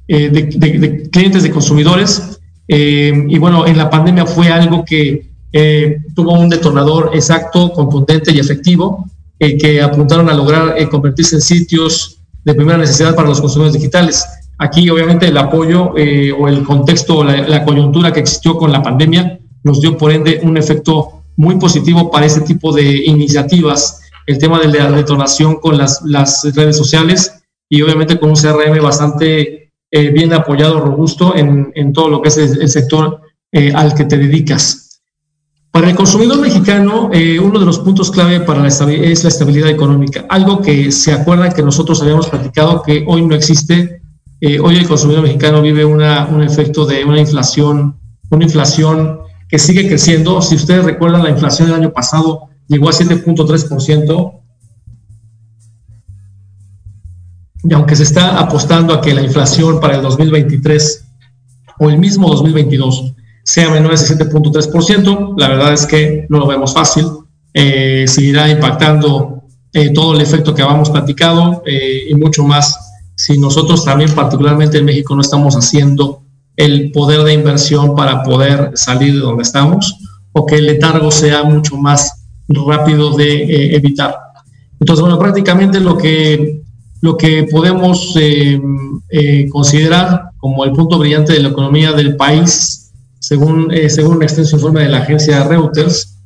[0.08, 2.40] eh, de, clientes, de consumidores.
[2.68, 5.30] y bueno, en la pandemia fue algo que
[6.16, 9.06] tuvo un detonador exacto, contundente y efectivo,
[9.38, 14.26] que apuntaron a lograr convertirse en sitios de primera necesidad para los consumidores digitales.
[14.58, 18.84] Aquí, obviamente, el apoyo eh, o el contexto, o la, coyuntura que existió con la
[18.84, 24.02] pandemia nos dio, por ende, un efecto muy positivo para este tipo de iniciativas.
[24.28, 26.02] El tema de la detonación con las,
[26.56, 32.22] redes sociales y, obviamente, con un CRM bastante eh, bien apoyado, robusto en, todo lo
[32.22, 35.02] que es el, sector eh, al que te dedicas.
[35.72, 37.10] Para el consumidor mexicano,
[37.42, 41.50] uno de los puntos clave para la es la estabilidad económica, algo que se acuerda
[41.50, 44.03] que nosotros habíamos platicado que hoy no existe
[44.46, 46.04] eh, hoy el consumidor mexicano vive un
[46.44, 47.98] efecto de una inflación,
[48.30, 50.42] una inflación que sigue creciendo.
[50.42, 54.42] Si ustedes recuerdan, la inflación del año pasado llegó a 7.3%.
[57.64, 61.08] Y aunque se está apostando a que la inflación para el 2023
[61.80, 63.14] o el mismo 2022
[63.46, 67.06] sea menor de 7.3%, la verdad es que no lo vemos fácil.
[67.54, 73.86] Eh, seguirá impactando eh, todo el efecto que habíamos platicado y mucho más si nosotros
[73.86, 76.24] también, particularmente en México, no estamos haciendo
[76.56, 79.96] el poder de inversión para poder salir de donde estamos
[80.34, 84.16] o que el letargo sea mucho más rápido de eh, evitar.
[84.80, 86.62] Entonces, bueno, prácticamente lo que,
[87.02, 88.60] lo que podemos eh,
[89.10, 94.58] eh, considerar como el punto brillante de la economía del país, según, según un extenso
[94.58, 96.18] informe de la agencia Reuters,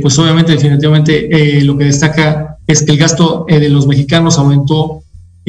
[0.00, 5.02] pues obviamente definitivamente lo que destaca es que el gasto de los mexicanos aumentó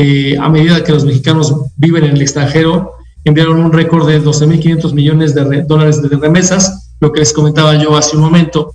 [0.03, 2.93] eh, a medida que los mexicanos viven en el extranjero,
[3.23, 7.95] enviaron un récord de 12.500 millones de dólares de remesas, lo que les comentaba yo
[7.95, 8.73] hace un momento,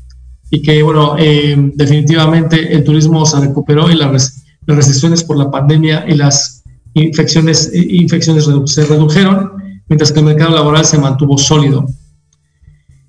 [0.52, 6.04] y que, bueno, eh, definitivamente el turismo se recuperó y las, restricciones por la pandemia
[6.08, 6.62] y las
[6.94, 9.50] infecciones, infecciones se redujeron,
[9.88, 11.86] mientras que el mercado laboral se mantuvo sólido.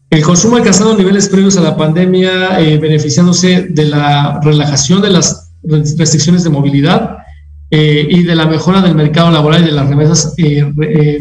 [0.10, 5.12] El consumo ha alcanzado niveles previos a la pandemia, eh, beneficiándose de la relajación de
[5.12, 7.18] las restricciones de movilidad
[7.70, 11.20] eh, y de la mejora del mercado laboral y de las remesas eh, eh,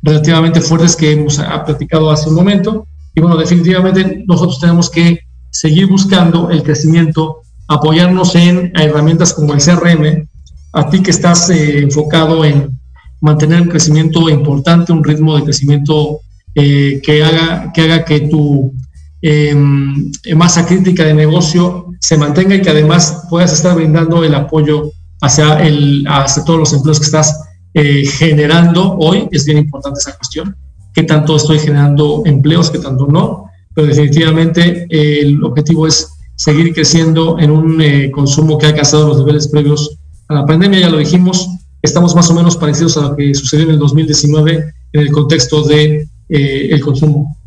[0.00, 2.86] relativamente fuertes que hemos platicado hace un momento.
[3.14, 9.60] Y bueno, definitivamente nosotros tenemos que seguir buscando el crecimiento, apoyarnos en herramientas como el
[9.60, 10.26] CRM,
[10.72, 12.78] a ti que estás enfocado en
[13.20, 16.20] mantener un crecimiento importante, un ritmo de crecimiento
[16.54, 18.72] que, haga, que haga que tu
[19.20, 24.92] em, masa crítica de negocio se mantenga y que además puedas estar brindando el apoyo
[25.20, 29.28] hacia, el, hacia todos los empleos que estás eh, generando hoy.
[29.30, 30.56] Es bien importante esa cuestión.
[30.94, 33.50] ¿Qué tanto estoy generando empleos, qué tanto no?
[33.74, 39.08] Pero definitivamente eh, el objetivo es seguir creciendo en un eh, consumo que ha alcanzado
[39.08, 39.98] los niveles previos
[40.28, 40.80] a la pandemia.
[40.80, 41.48] Ya lo dijimos,
[41.82, 45.62] estamos más o menos parecidos a lo que sucedió en el 2019 en el contexto
[45.62, 47.38] de el consumo.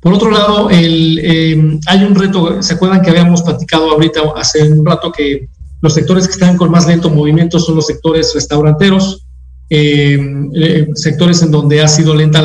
[0.00, 4.86] Por otro lado, em, hay un reto, ¿se acuerdan que habíamos platicado ahorita hace un
[4.86, 5.48] rato que
[5.80, 9.26] los sectores que están con más lento movimiento son los sectores restauranteros,
[9.70, 12.42] em, eh, sectores en donde ha sido lenta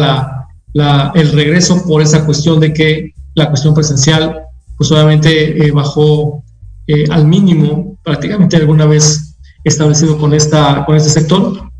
[0.73, 4.41] la, el regreso por esa cuestión de que la cuestión presencial,
[4.77, 6.43] pues obviamente eh, bajó
[6.87, 11.71] eh, al mínimo prácticamente alguna vez establecido con, esta, con este sector.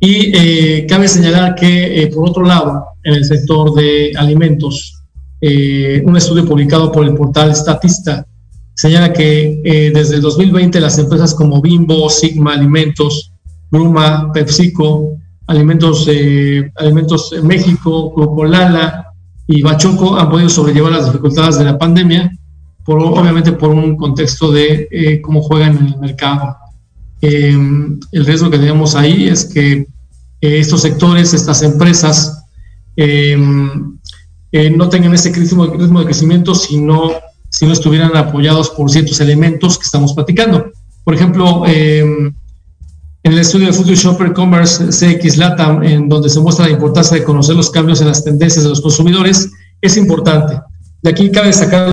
[0.00, 5.02] Y cabe señalar que, por otro lado, en el sector de alimentos.
[5.40, 8.26] Eh, un estudio publicado por el portal Statista
[8.72, 13.30] señala que eh, desde el 2020 las empresas como Bimbo, Sigma Alimentos,
[13.70, 19.12] Gruma, PepsiCo, Alimentos, eh, Alimentos México, Grupo Lala
[19.46, 22.30] y Bachoco han podido sobrellevar las dificultades de la pandemia,
[22.82, 26.56] por, obviamente por un contexto de cómo juegan en el mercado.
[27.28, 29.86] El riesgo que tenemos ahí es que
[30.40, 32.44] estos sectores, estas empresas,
[32.96, 33.36] eh,
[34.52, 37.10] eh, no tengan ese ritmo, de crecimiento si no,
[37.48, 40.70] si no estuvieran apoyados por ciertos elementos que estamos platicando.
[41.02, 46.40] Por ejemplo, eh, en el estudio de Future Shopper Commerce CX Latam, en donde se
[46.40, 49.50] muestra la importancia de conocer los cambios en las tendencias de los consumidores,
[49.80, 50.60] es importante.
[51.02, 51.92] De aquí cabe sacar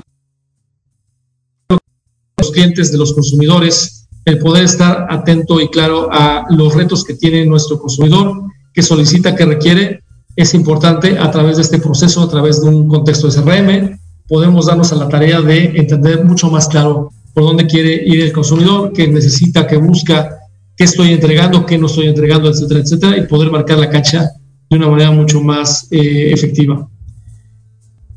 [2.38, 7.14] los clientes de los consumidores, el poder estar atento y claro a los retos que
[7.14, 8.42] tiene nuestro consumidor,
[8.72, 10.02] que solicita, que requiere,
[10.36, 13.98] es importante a través de este proceso, a través de un contexto de CRM,
[14.28, 18.32] podemos darnos a la tarea de entender mucho más claro por dónde quiere ir el
[18.32, 20.38] consumidor, qué necesita, qué busca,
[20.76, 24.30] qué estoy entregando, qué no estoy entregando, etcétera, etcétera, y poder marcar la cancha
[24.70, 26.88] de una manera mucho más eh, efectiva.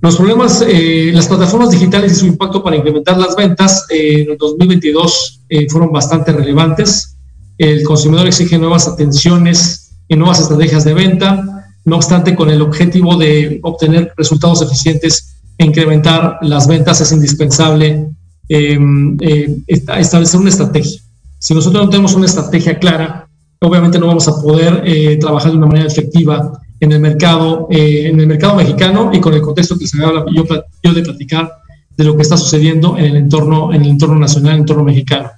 [0.05, 4.31] Los problemas, eh, las plataformas digitales y su impacto para incrementar las ventas eh, en
[4.33, 7.17] el 2022 fueron bastante relevantes.
[7.57, 13.17] El consumidor exige nuevas atenciones y nuevas estrategias de venta, no obstante, con el objetivo
[13.17, 18.07] de obtener resultados eficientes e incrementar las ventas, es indispensable
[18.47, 21.01] em, eh, establecer una estrategia.
[21.39, 23.27] Si nosotros no tenemos una estrategia clara,
[23.59, 28.07] obviamente no vamos a poder eh, trabajar de una manera efectiva en el mercado, eh,
[28.07, 30.45] en el mercado mexicano y con el contexto que se me habla yo,
[30.83, 31.51] yo de platicar
[31.97, 34.83] de lo que está sucediendo en el entorno, en el entorno nacional, en el entorno
[34.83, 35.31] mexicano.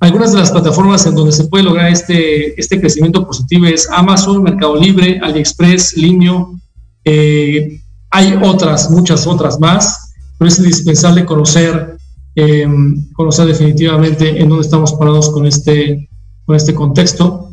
[0.00, 4.42] Algunas de las plataformas en donde se puede lograr este, este crecimiento positivo es Amazon,
[4.42, 6.60] Mercado Libre, AliExpress, Linio.
[7.04, 11.96] Eh, hay otras, muchas otras más, pero es indispensable conocer,
[12.36, 16.08] em, conocer definitivamente en dónde estamos parados con este,
[16.44, 17.50] con este contexto.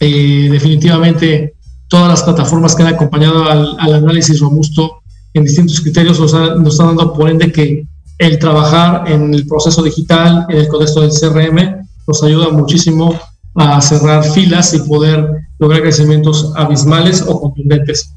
[0.00, 1.55] Eh, definitivamente
[1.88, 5.02] todas las plataformas que han acompañado al, análisis robusto
[5.34, 7.86] en distintos criterios nos, están dando por ende que
[8.18, 13.18] el trabajar en el proceso digital, en el contexto del CRM, nos ayuda muchísimo
[13.54, 15.28] a cerrar filas y poder
[15.58, 18.14] lograr crecimientos abismales o contundentes.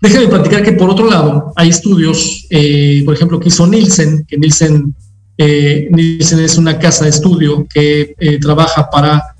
[0.00, 4.38] Déjame platicar que por otro lado hay estudios, eh, por ejemplo, que hizo Nielsen, que
[4.38, 4.94] Nielsen,
[5.36, 9.36] eh, Nielsen es una casa de estudio que eh, trabaja para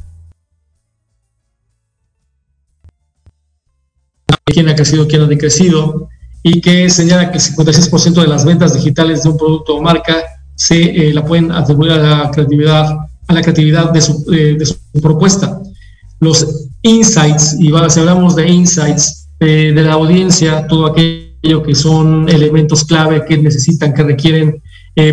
[4.50, 6.08] quién ha crecido, quién ha decrecido,
[6.42, 10.16] y que señala que el 56% de las ventas digitales de un producto o marca
[10.54, 14.66] se eh, la pueden atribuir a la creatividad, a la creatividad de su, eh, de
[14.66, 15.60] su propuesta.
[16.18, 22.28] Los insights, y si hablamos de insights eh, de la audiencia, todo aquello que son
[22.28, 24.62] elementos clave que necesitan, que requieren,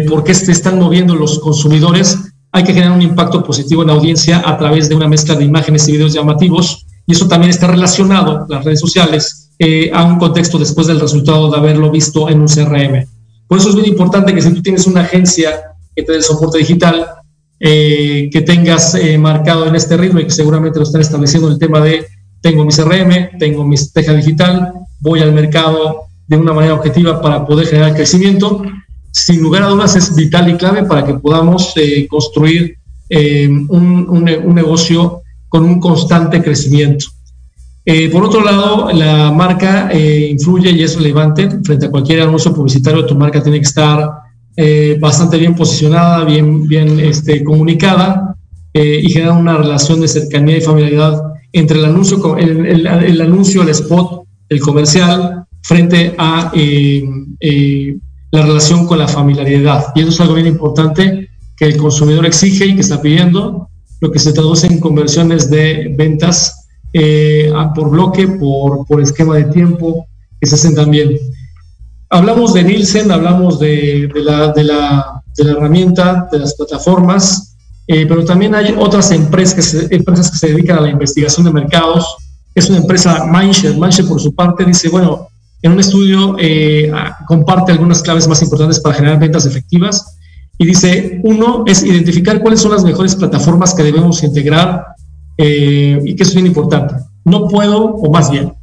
[0.10, 2.18] por qué se están moviendo los consumidores,
[2.52, 5.46] hay que generar un impacto positivo en la audiencia a través de una mezcla de
[5.46, 10.20] imágenes y videos llamativos, y eso también está relacionado, las redes sociales, eh, a un
[10.20, 13.08] contexto después del resultado de haberlo visto en un CRM.
[13.48, 16.58] Por eso es muy importante que si tú tienes una agencia que te dé soporte
[16.58, 17.08] digital,
[17.62, 21.58] eh, que tengas eh, marcado en este ritmo y que seguramente lo están estableciendo el
[21.58, 22.06] tema de
[22.42, 27.46] tengo mi CRM, tengo mi estrategia digital, voy al mercado de una manera objetiva para
[27.48, 28.62] poder generar crecimiento.
[29.12, 31.74] Sin lugar a dudas es vital y clave para que podamos
[32.10, 32.78] construir
[33.10, 37.08] un negocio con un constante crecimiento.
[37.90, 42.54] Eh, por otro lado, la marca eh, influye y es relevante frente a cualquier anuncio
[42.54, 43.06] publicitario.
[43.06, 44.12] Tu marca tiene que estar
[44.58, 48.34] eh, bastante bien posicionada, bien, bien este, comunicada
[48.74, 51.20] y generar una relación de cercanía y familiaridad
[51.52, 59.00] entre el anuncio, el, el, anuncio, el spot, el comercial, frente a la relación con
[59.00, 59.86] la familiaridad.
[59.96, 63.68] Y eso es algo bien importante que el consumidor exige y que está pidiendo,
[64.00, 69.46] lo que se traduce en conversiones de ventas eh, por bloque, por, por esquema de
[69.46, 70.08] tiempo,
[70.40, 71.18] que se hacen también.
[72.10, 77.56] Hablamos de Nielsen, hablamos de, de, la, de, la, de la, herramienta, de las plataformas,
[77.88, 81.46] eh, pero también hay otras empresas que, se, empresas que se dedican a la investigación
[81.46, 82.18] de mercados.
[82.56, 83.76] Es una empresa Mindshare.
[83.76, 85.28] Mindshare, por su parte, dice, bueno,
[85.62, 86.92] en un estudio eh,
[87.28, 90.17] comparte algunas claves más importantes para generar ventas efectivas
[90.58, 94.88] y dice, uno es identificar cuáles son las mejores plataformas que debemos integrar
[95.38, 96.96] eh, y que es bien importante.
[97.26, 98.54] No puedo, o más bien,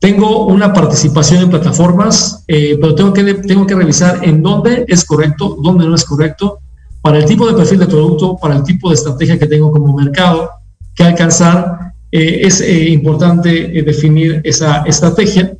[0.00, 5.04] tengo una participación en plataformas, eh, pero tengo que, tengo que revisar en dónde es
[5.04, 6.58] correcto, dónde no es correcto,
[7.00, 9.96] para el tipo de perfil de producto, para el tipo de estrategia que tengo como
[9.96, 10.50] mercado,
[10.94, 11.92] que alcanzar.
[12.10, 15.56] Eh, es importante definir esa estrategia.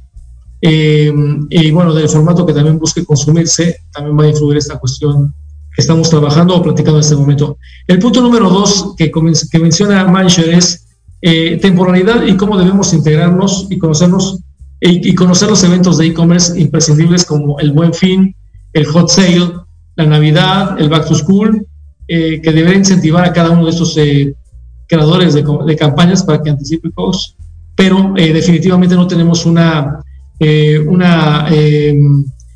[0.60, 5.34] y bueno, del formato que también busque consumirse, también va a influir esta cuestión
[5.76, 7.58] estamos trabajando o platicando en este momento.
[7.86, 10.86] El punto número dos que, que menciona Mancher es
[11.20, 14.40] eh, temporalidad y cómo debemos integrarnos y conocernos
[14.80, 18.34] y, conocer los eventos de e-commerce imprescindibles como el Buen Fin,
[18.72, 19.52] el Hot Sale,
[19.94, 21.64] la Navidad, el Back to School,
[22.08, 24.34] eh, que debería incentivar a cada uno de estos eh,
[24.88, 27.36] creadores de, de, campañas para que anticipe costos,
[27.76, 30.02] pero definitivamente no tenemos una,
[30.88, 31.48] una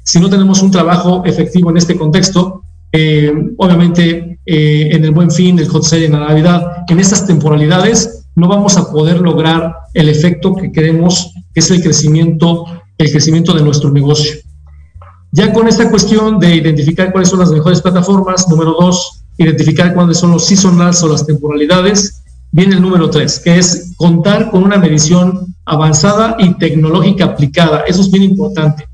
[0.02, 2.62] si no tenemos un trabajo efectivo en este contexto,
[2.98, 7.26] eh, obviamente, eh, en el buen fin, el hot sale en la Navidad, en estas
[7.26, 12.64] temporalidades no vamos a poder lograr el efecto que queremos, que es el crecimiento,
[12.96, 14.36] el crecimiento de nuestro negocio.
[15.30, 20.16] Ya con esta cuestión de identificar cuáles son las mejores plataformas, número dos, identificar cuáles
[20.16, 24.78] son los seasonals o las temporalidades, viene el número tres, que es contar con una
[24.78, 27.80] medición avanzada y tecnológica aplicada.
[27.86, 28.88] Eso es bien importante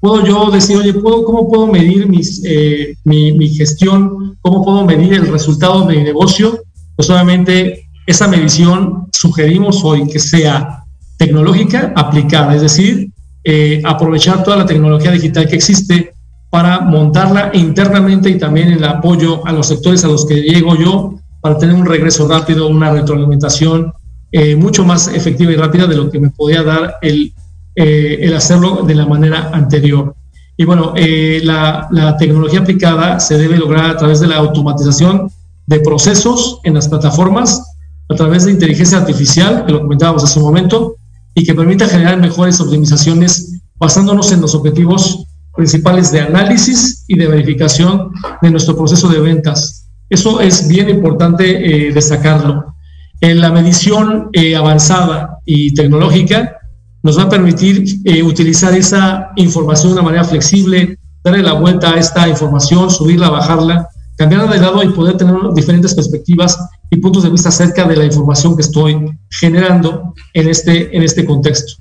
[0.00, 4.36] puedo yo decir, oye, ¿puedo, ¿cómo puedo medir mis, eh, mi, gestión?
[4.40, 6.60] ¿Cómo puedo medir el resultado de mi negocio?
[6.96, 10.84] Pues obviamente esa medición sugerimos hoy que sea
[11.16, 13.10] tecnológica aplicada, es decir,
[13.44, 16.12] eh, aprovechar toda la tecnología digital que existe
[16.50, 21.14] para montarla internamente y también el apoyo a los sectores a los que llego yo
[21.40, 23.92] para tener un regreso rápido, una retroalimentación
[24.32, 27.32] eh, mucho más efectiva y rápida de lo que me podía dar el
[27.80, 30.16] eh, el hacerlo de la manera anterior.
[30.56, 35.30] Y bueno, eh, la, tecnología aplicada se debe lograr a través de la automatización
[35.64, 37.76] de procesos en las plataformas,
[38.08, 40.96] a través de inteligencia artificial, que lo comentábamos hace un momento,
[41.36, 47.28] y que permita generar mejores optimizaciones basándonos en los objetivos principales de análisis y de
[47.28, 48.10] verificación
[48.42, 49.86] de nuestro proceso de ventas.
[50.10, 51.44] Eso es bien importante
[51.86, 52.74] eh, destacarlo.
[53.20, 56.58] En la medición avanzada y tecnológica
[57.02, 61.92] nos va a permitir eh, utilizar esa información de una manera flexible, darle la vuelta
[61.92, 66.58] a esta información, subirla, bajarla, cambiarla de lado y poder tener diferentes perspectivas
[66.90, 68.96] y puntos de vista acerca de la información que estoy
[69.30, 71.74] generando en este, en este contexto.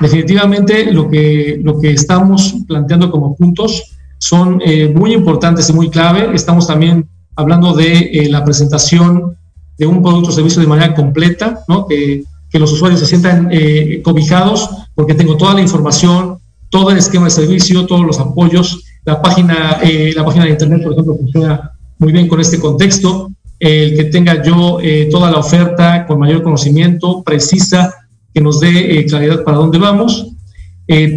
[0.00, 4.60] Definitivamente lo que, lo que estamos planteando como puntos son
[4.94, 6.34] muy importantes y muy clave.
[6.34, 9.36] Estamos también hablando de eh, la presentación
[9.78, 11.86] de un producto o servicio de manera completa, ¿no?
[11.86, 16.38] que, que los usuarios se sientan eh, cobijados porque tengo toda la información,
[16.70, 18.84] todo el esquema de servicio, todos los apoyos.
[19.04, 23.30] La página, eh, la página de Internet, por ejemplo, funciona muy bien con este contexto.
[23.58, 24.78] el que tenga yo
[25.10, 27.94] toda la oferta con mayor conocimiento, precisa,
[28.34, 30.26] que nos dé claridad para dónde vamos.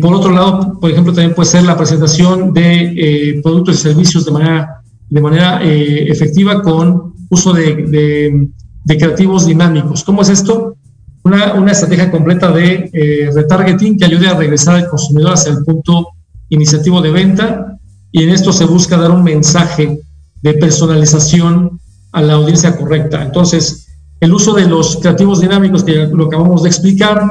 [0.02, 4.32] por otro lado, por ejemplo, también puede ser la presentación de productos y servicios de
[4.32, 8.48] manera de manera eh, efectiva con uso de,
[8.86, 10.04] creativos dinámicos.
[10.04, 10.76] ¿Cómo es esto?
[11.24, 15.64] Una, una estrategia completa de eh, retargeting que ayude a regresar al consumidor hacia el
[15.64, 16.10] punto
[16.50, 17.78] iniciativo de venta
[18.12, 20.00] y en esto se busca dar un mensaje
[20.42, 21.80] de personalización
[22.12, 23.22] a la audiencia correcta.
[23.22, 23.88] Entonces,
[24.20, 27.22] el uso de los creativos dinámicos que lo acabamos de explicar,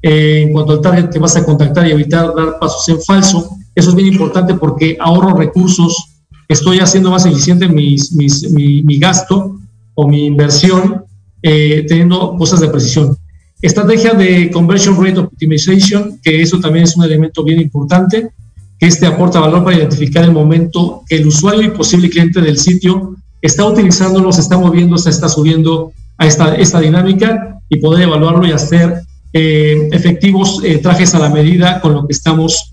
[0.00, 3.56] eh, en cuanto al target que vas a contactar y evitar dar pasos en falso,
[3.74, 6.08] eso es bien importante porque ahorro recursos
[6.48, 9.56] estoy haciendo más eficiente mis, mi, gasto
[9.94, 11.04] o mi inversión
[11.42, 13.16] eh, teniendo cosas de precisión.
[13.62, 18.30] Estrategia de Conversion Rate Optimization, que eso también es un elemento bien importante,
[18.76, 22.58] que este aporta valor para identificar el momento que el usuario y posible cliente del
[22.58, 28.02] sitio está utilizándolo, se está moviendo, se está subiendo a esta, esta dinámica y poder
[28.02, 29.02] evaluarlo y hacer
[29.32, 32.68] eh, efectivos eh, trajes a la medida con lo que estamos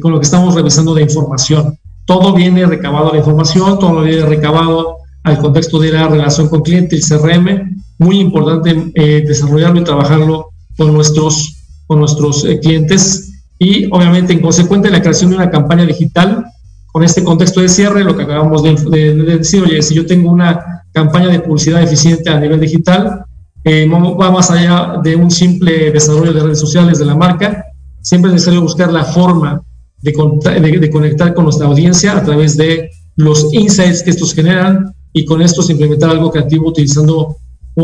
[0.00, 1.78] con lo que estamos revisando de información.
[2.06, 6.96] Todo viene recabado la información, todo viene recabado al contexto de la relación con cliente,
[6.96, 13.32] el CRM, muy importante eh, desarrollarlo y trabajarlo con nuestros, con nuestros eh, clientes.
[13.58, 16.44] Y obviamente en consecuencia la creación de una campaña digital
[16.90, 20.84] con este contexto de cierre, lo que acabamos de, decir, oye, si yo tengo una
[20.92, 23.24] campaña de publicidad eficiente a nivel digital,
[23.64, 27.64] eh, va más allá de un simple desarrollo de redes sociales de la marca,
[28.02, 29.62] siempre es necesario buscar la forma
[30.02, 35.42] de, conectar con nuestra audiencia a través de los insights que estos generan y con
[35.42, 37.36] estos implementar algo creativo utilizando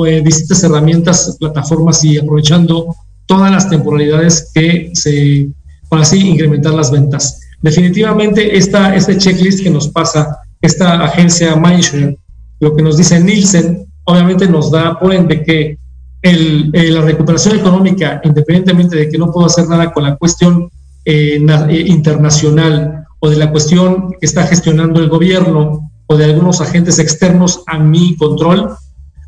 [0.06, 2.94] eh, distintas herramientas, plataformas y aprovechando
[3.26, 5.48] todas las temporalidades que se,
[5.88, 7.40] para así incrementar las ventas.
[7.60, 12.16] Definitivamente esta, este checklist que nos pasa esta agencia Mindshare,
[12.60, 15.78] lo que nos dice Nielsen, obviamente nos da por ende que
[16.22, 20.68] el, eh, la recuperación económica, independientemente de que no puedo hacer nada con la cuestión
[21.04, 26.60] eh, eh, internacional o de la cuestión que está gestionando el gobierno o de algunos
[26.60, 28.70] agentes externos a mi control,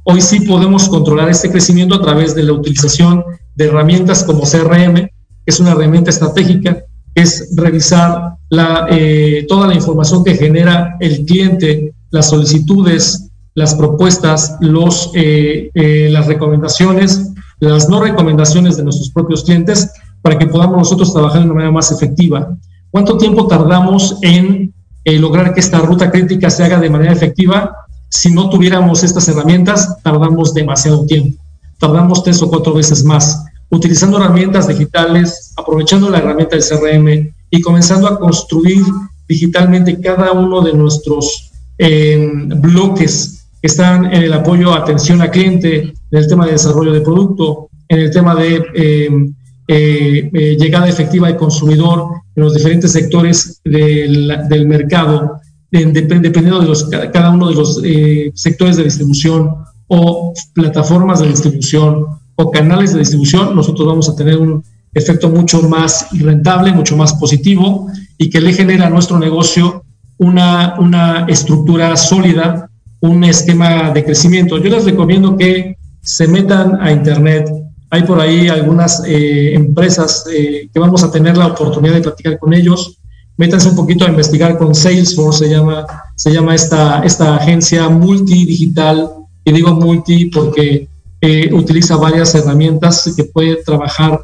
[0.04, 3.22] hoy sí podemos controlar este crecimiento a través de la utilización
[3.54, 5.10] de herramientas como CRM, que
[5.46, 6.82] es una herramienta estratégica,
[7.14, 13.74] que es revisar la, eh, toda la información que genera el cliente, las solicitudes, las
[13.74, 19.90] propuestas, los, las recomendaciones, las no recomendaciones de nuestros propios clientes
[20.22, 22.56] para que podamos nosotros trabajar de una manera más efectiva.
[22.90, 24.72] ¿Cuánto tiempo tardamos en
[25.04, 27.76] eh, lograr que esta ruta crítica se haga de manera efectiva?
[28.08, 31.40] Si no tuviéramos estas herramientas, tardamos demasiado tiempo.
[31.78, 33.44] Tardamos tres o cuatro veces más.
[33.70, 38.82] Utilizando herramientas digitales, aprovechando la herramienta del CRM y comenzando a construir
[39.28, 45.30] digitalmente cada uno de nuestros em, bloques que están en el apoyo a atención al
[45.30, 49.34] cliente, en el tema de desarrollo de producto, en el tema de em,
[49.72, 55.40] eh, eh, llegada efectiva al consumidor en los diferentes sectores del, mercado,
[55.70, 59.48] dependiendo de cada uno de los eh, sectores de distribución
[59.86, 62.04] o plataformas de distribución
[62.34, 67.14] o canales de distribución, nosotros vamos a tener un efecto mucho más rentable, mucho más
[67.14, 67.86] positivo
[68.18, 69.84] y que le genera a nuestro negocio
[70.18, 72.68] una, una estructura sólida,
[72.98, 74.58] un esquema de crecimiento.
[74.58, 77.48] Yo les recomiendo que se metan a Internet,
[77.90, 82.38] hay por ahí algunas eh, empresas eh, que vamos a tener la oportunidad de platicar
[82.38, 82.98] con ellos.
[83.36, 89.10] Métanse un poquito a investigar con Salesforce, se llama, se llama esta, esta agencia multidigital,
[89.44, 90.88] y digo multi porque
[91.20, 94.20] eh, utiliza varias herramientas que puede trabajar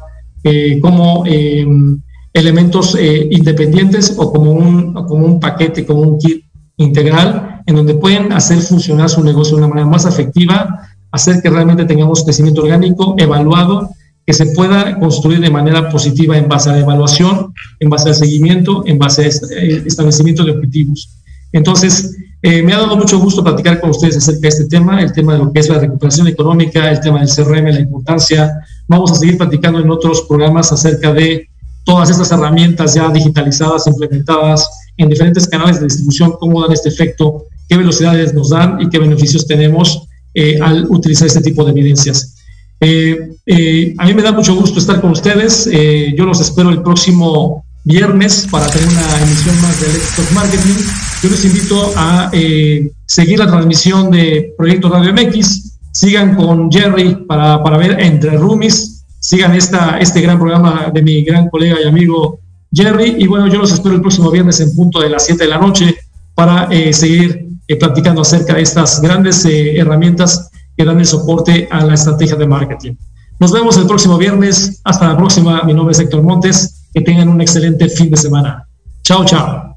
[0.81, 1.99] como em,
[2.37, 6.45] elementos eh, independientes o como un, como un paquete, como un kit
[6.77, 11.49] integral, en donde pueden hacer funcionar su negocio de una manera más efectiva, hacer que
[11.49, 13.89] realmente tengamos crecimiento orgánico evaluado,
[14.25, 18.15] que se pueda construir de manera positiva en base a la evaluación, en base al
[18.15, 21.09] seguimiento, en base a eh, establecimiento de objetivos.
[21.53, 25.11] Entonces, eh, me ha dado mucho gusto platicar con ustedes acerca de este tema, el
[25.13, 28.51] tema de lo que es la recuperación económica, el tema del CRM, la importancia.
[28.87, 31.47] Vamos a seguir platicando en otros programas acerca de
[31.85, 37.45] todas estas herramientas ya digitalizadas, implementadas en diferentes canales de distribución, cómo dan este efecto,
[37.69, 42.35] qué velocidades nos dan y qué beneficios tenemos eh, al utilizar este tipo de evidencias.
[42.79, 45.69] Eh, a mí me da mucho gusto estar con ustedes.
[46.15, 50.75] yo los espero el próximo viernes para tener una emisión más de Let's Marketing.
[51.23, 55.77] Yo les invito a eh, seguir la transmisión de Proyecto Radio MX.
[55.93, 59.05] Sigan con Jerry para, para ver Entre Roomies.
[59.19, 62.41] Sigan esta, este gran programa de mi gran colega y amigo
[62.73, 63.15] Jerry.
[63.19, 65.57] Y bueno, yo los espero el próximo viernes en punto de las 7 de la
[65.57, 65.95] noche
[66.35, 71.83] para eh, seguir eh, platicando acerca de estas grandes herramientas que dan el soporte a
[71.83, 72.95] la estrategia de marketing.
[73.39, 74.81] Nos vemos el próximo viernes.
[74.83, 75.61] Hasta la próxima.
[75.63, 76.87] Mi nombre es Héctor Montes.
[76.93, 78.67] Que tengan un excelente fin de semana.
[79.03, 79.75] Chao, chao.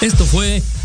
[0.00, 0.62] Esto fue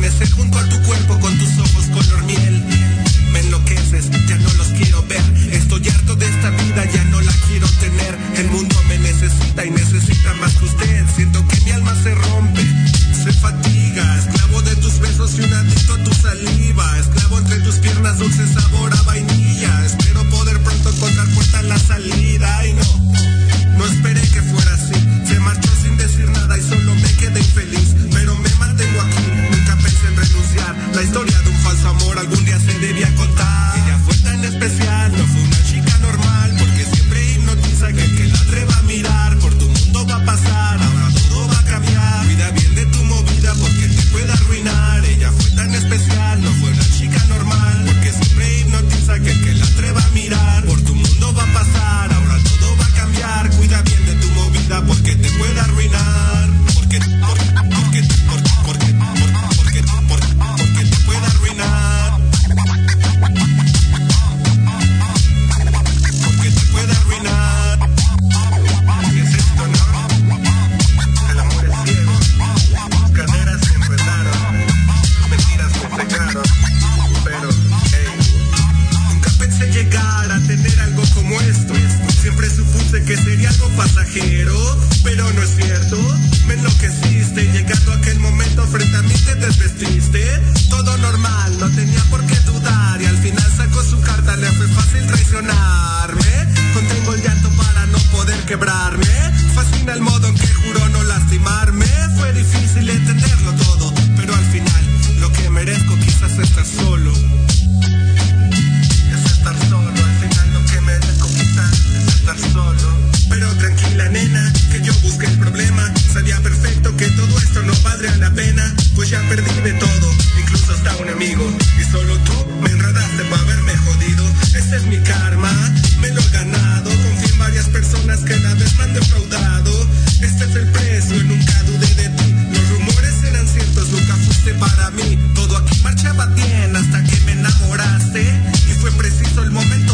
[0.00, 2.64] Amanecer junto a tu cuerpo con tus ojos color miel.
[3.32, 5.22] Me enloqueces, ya no los quiero ver.
[5.52, 8.18] Estoy harto de esta vida, ya no la quiero tener.
[8.36, 11.06] El mundo me necesita y necesita más que usted.
[11.14, 12.62] Siento que mi alma se rompe,
[13.12, 14.18] se fatiga.
[14.18, 16.98] Esclavo de tus besos y un adicto a tu saliva.
[16.98, 18.89] Esclavo entre tus piernas, dulce sabor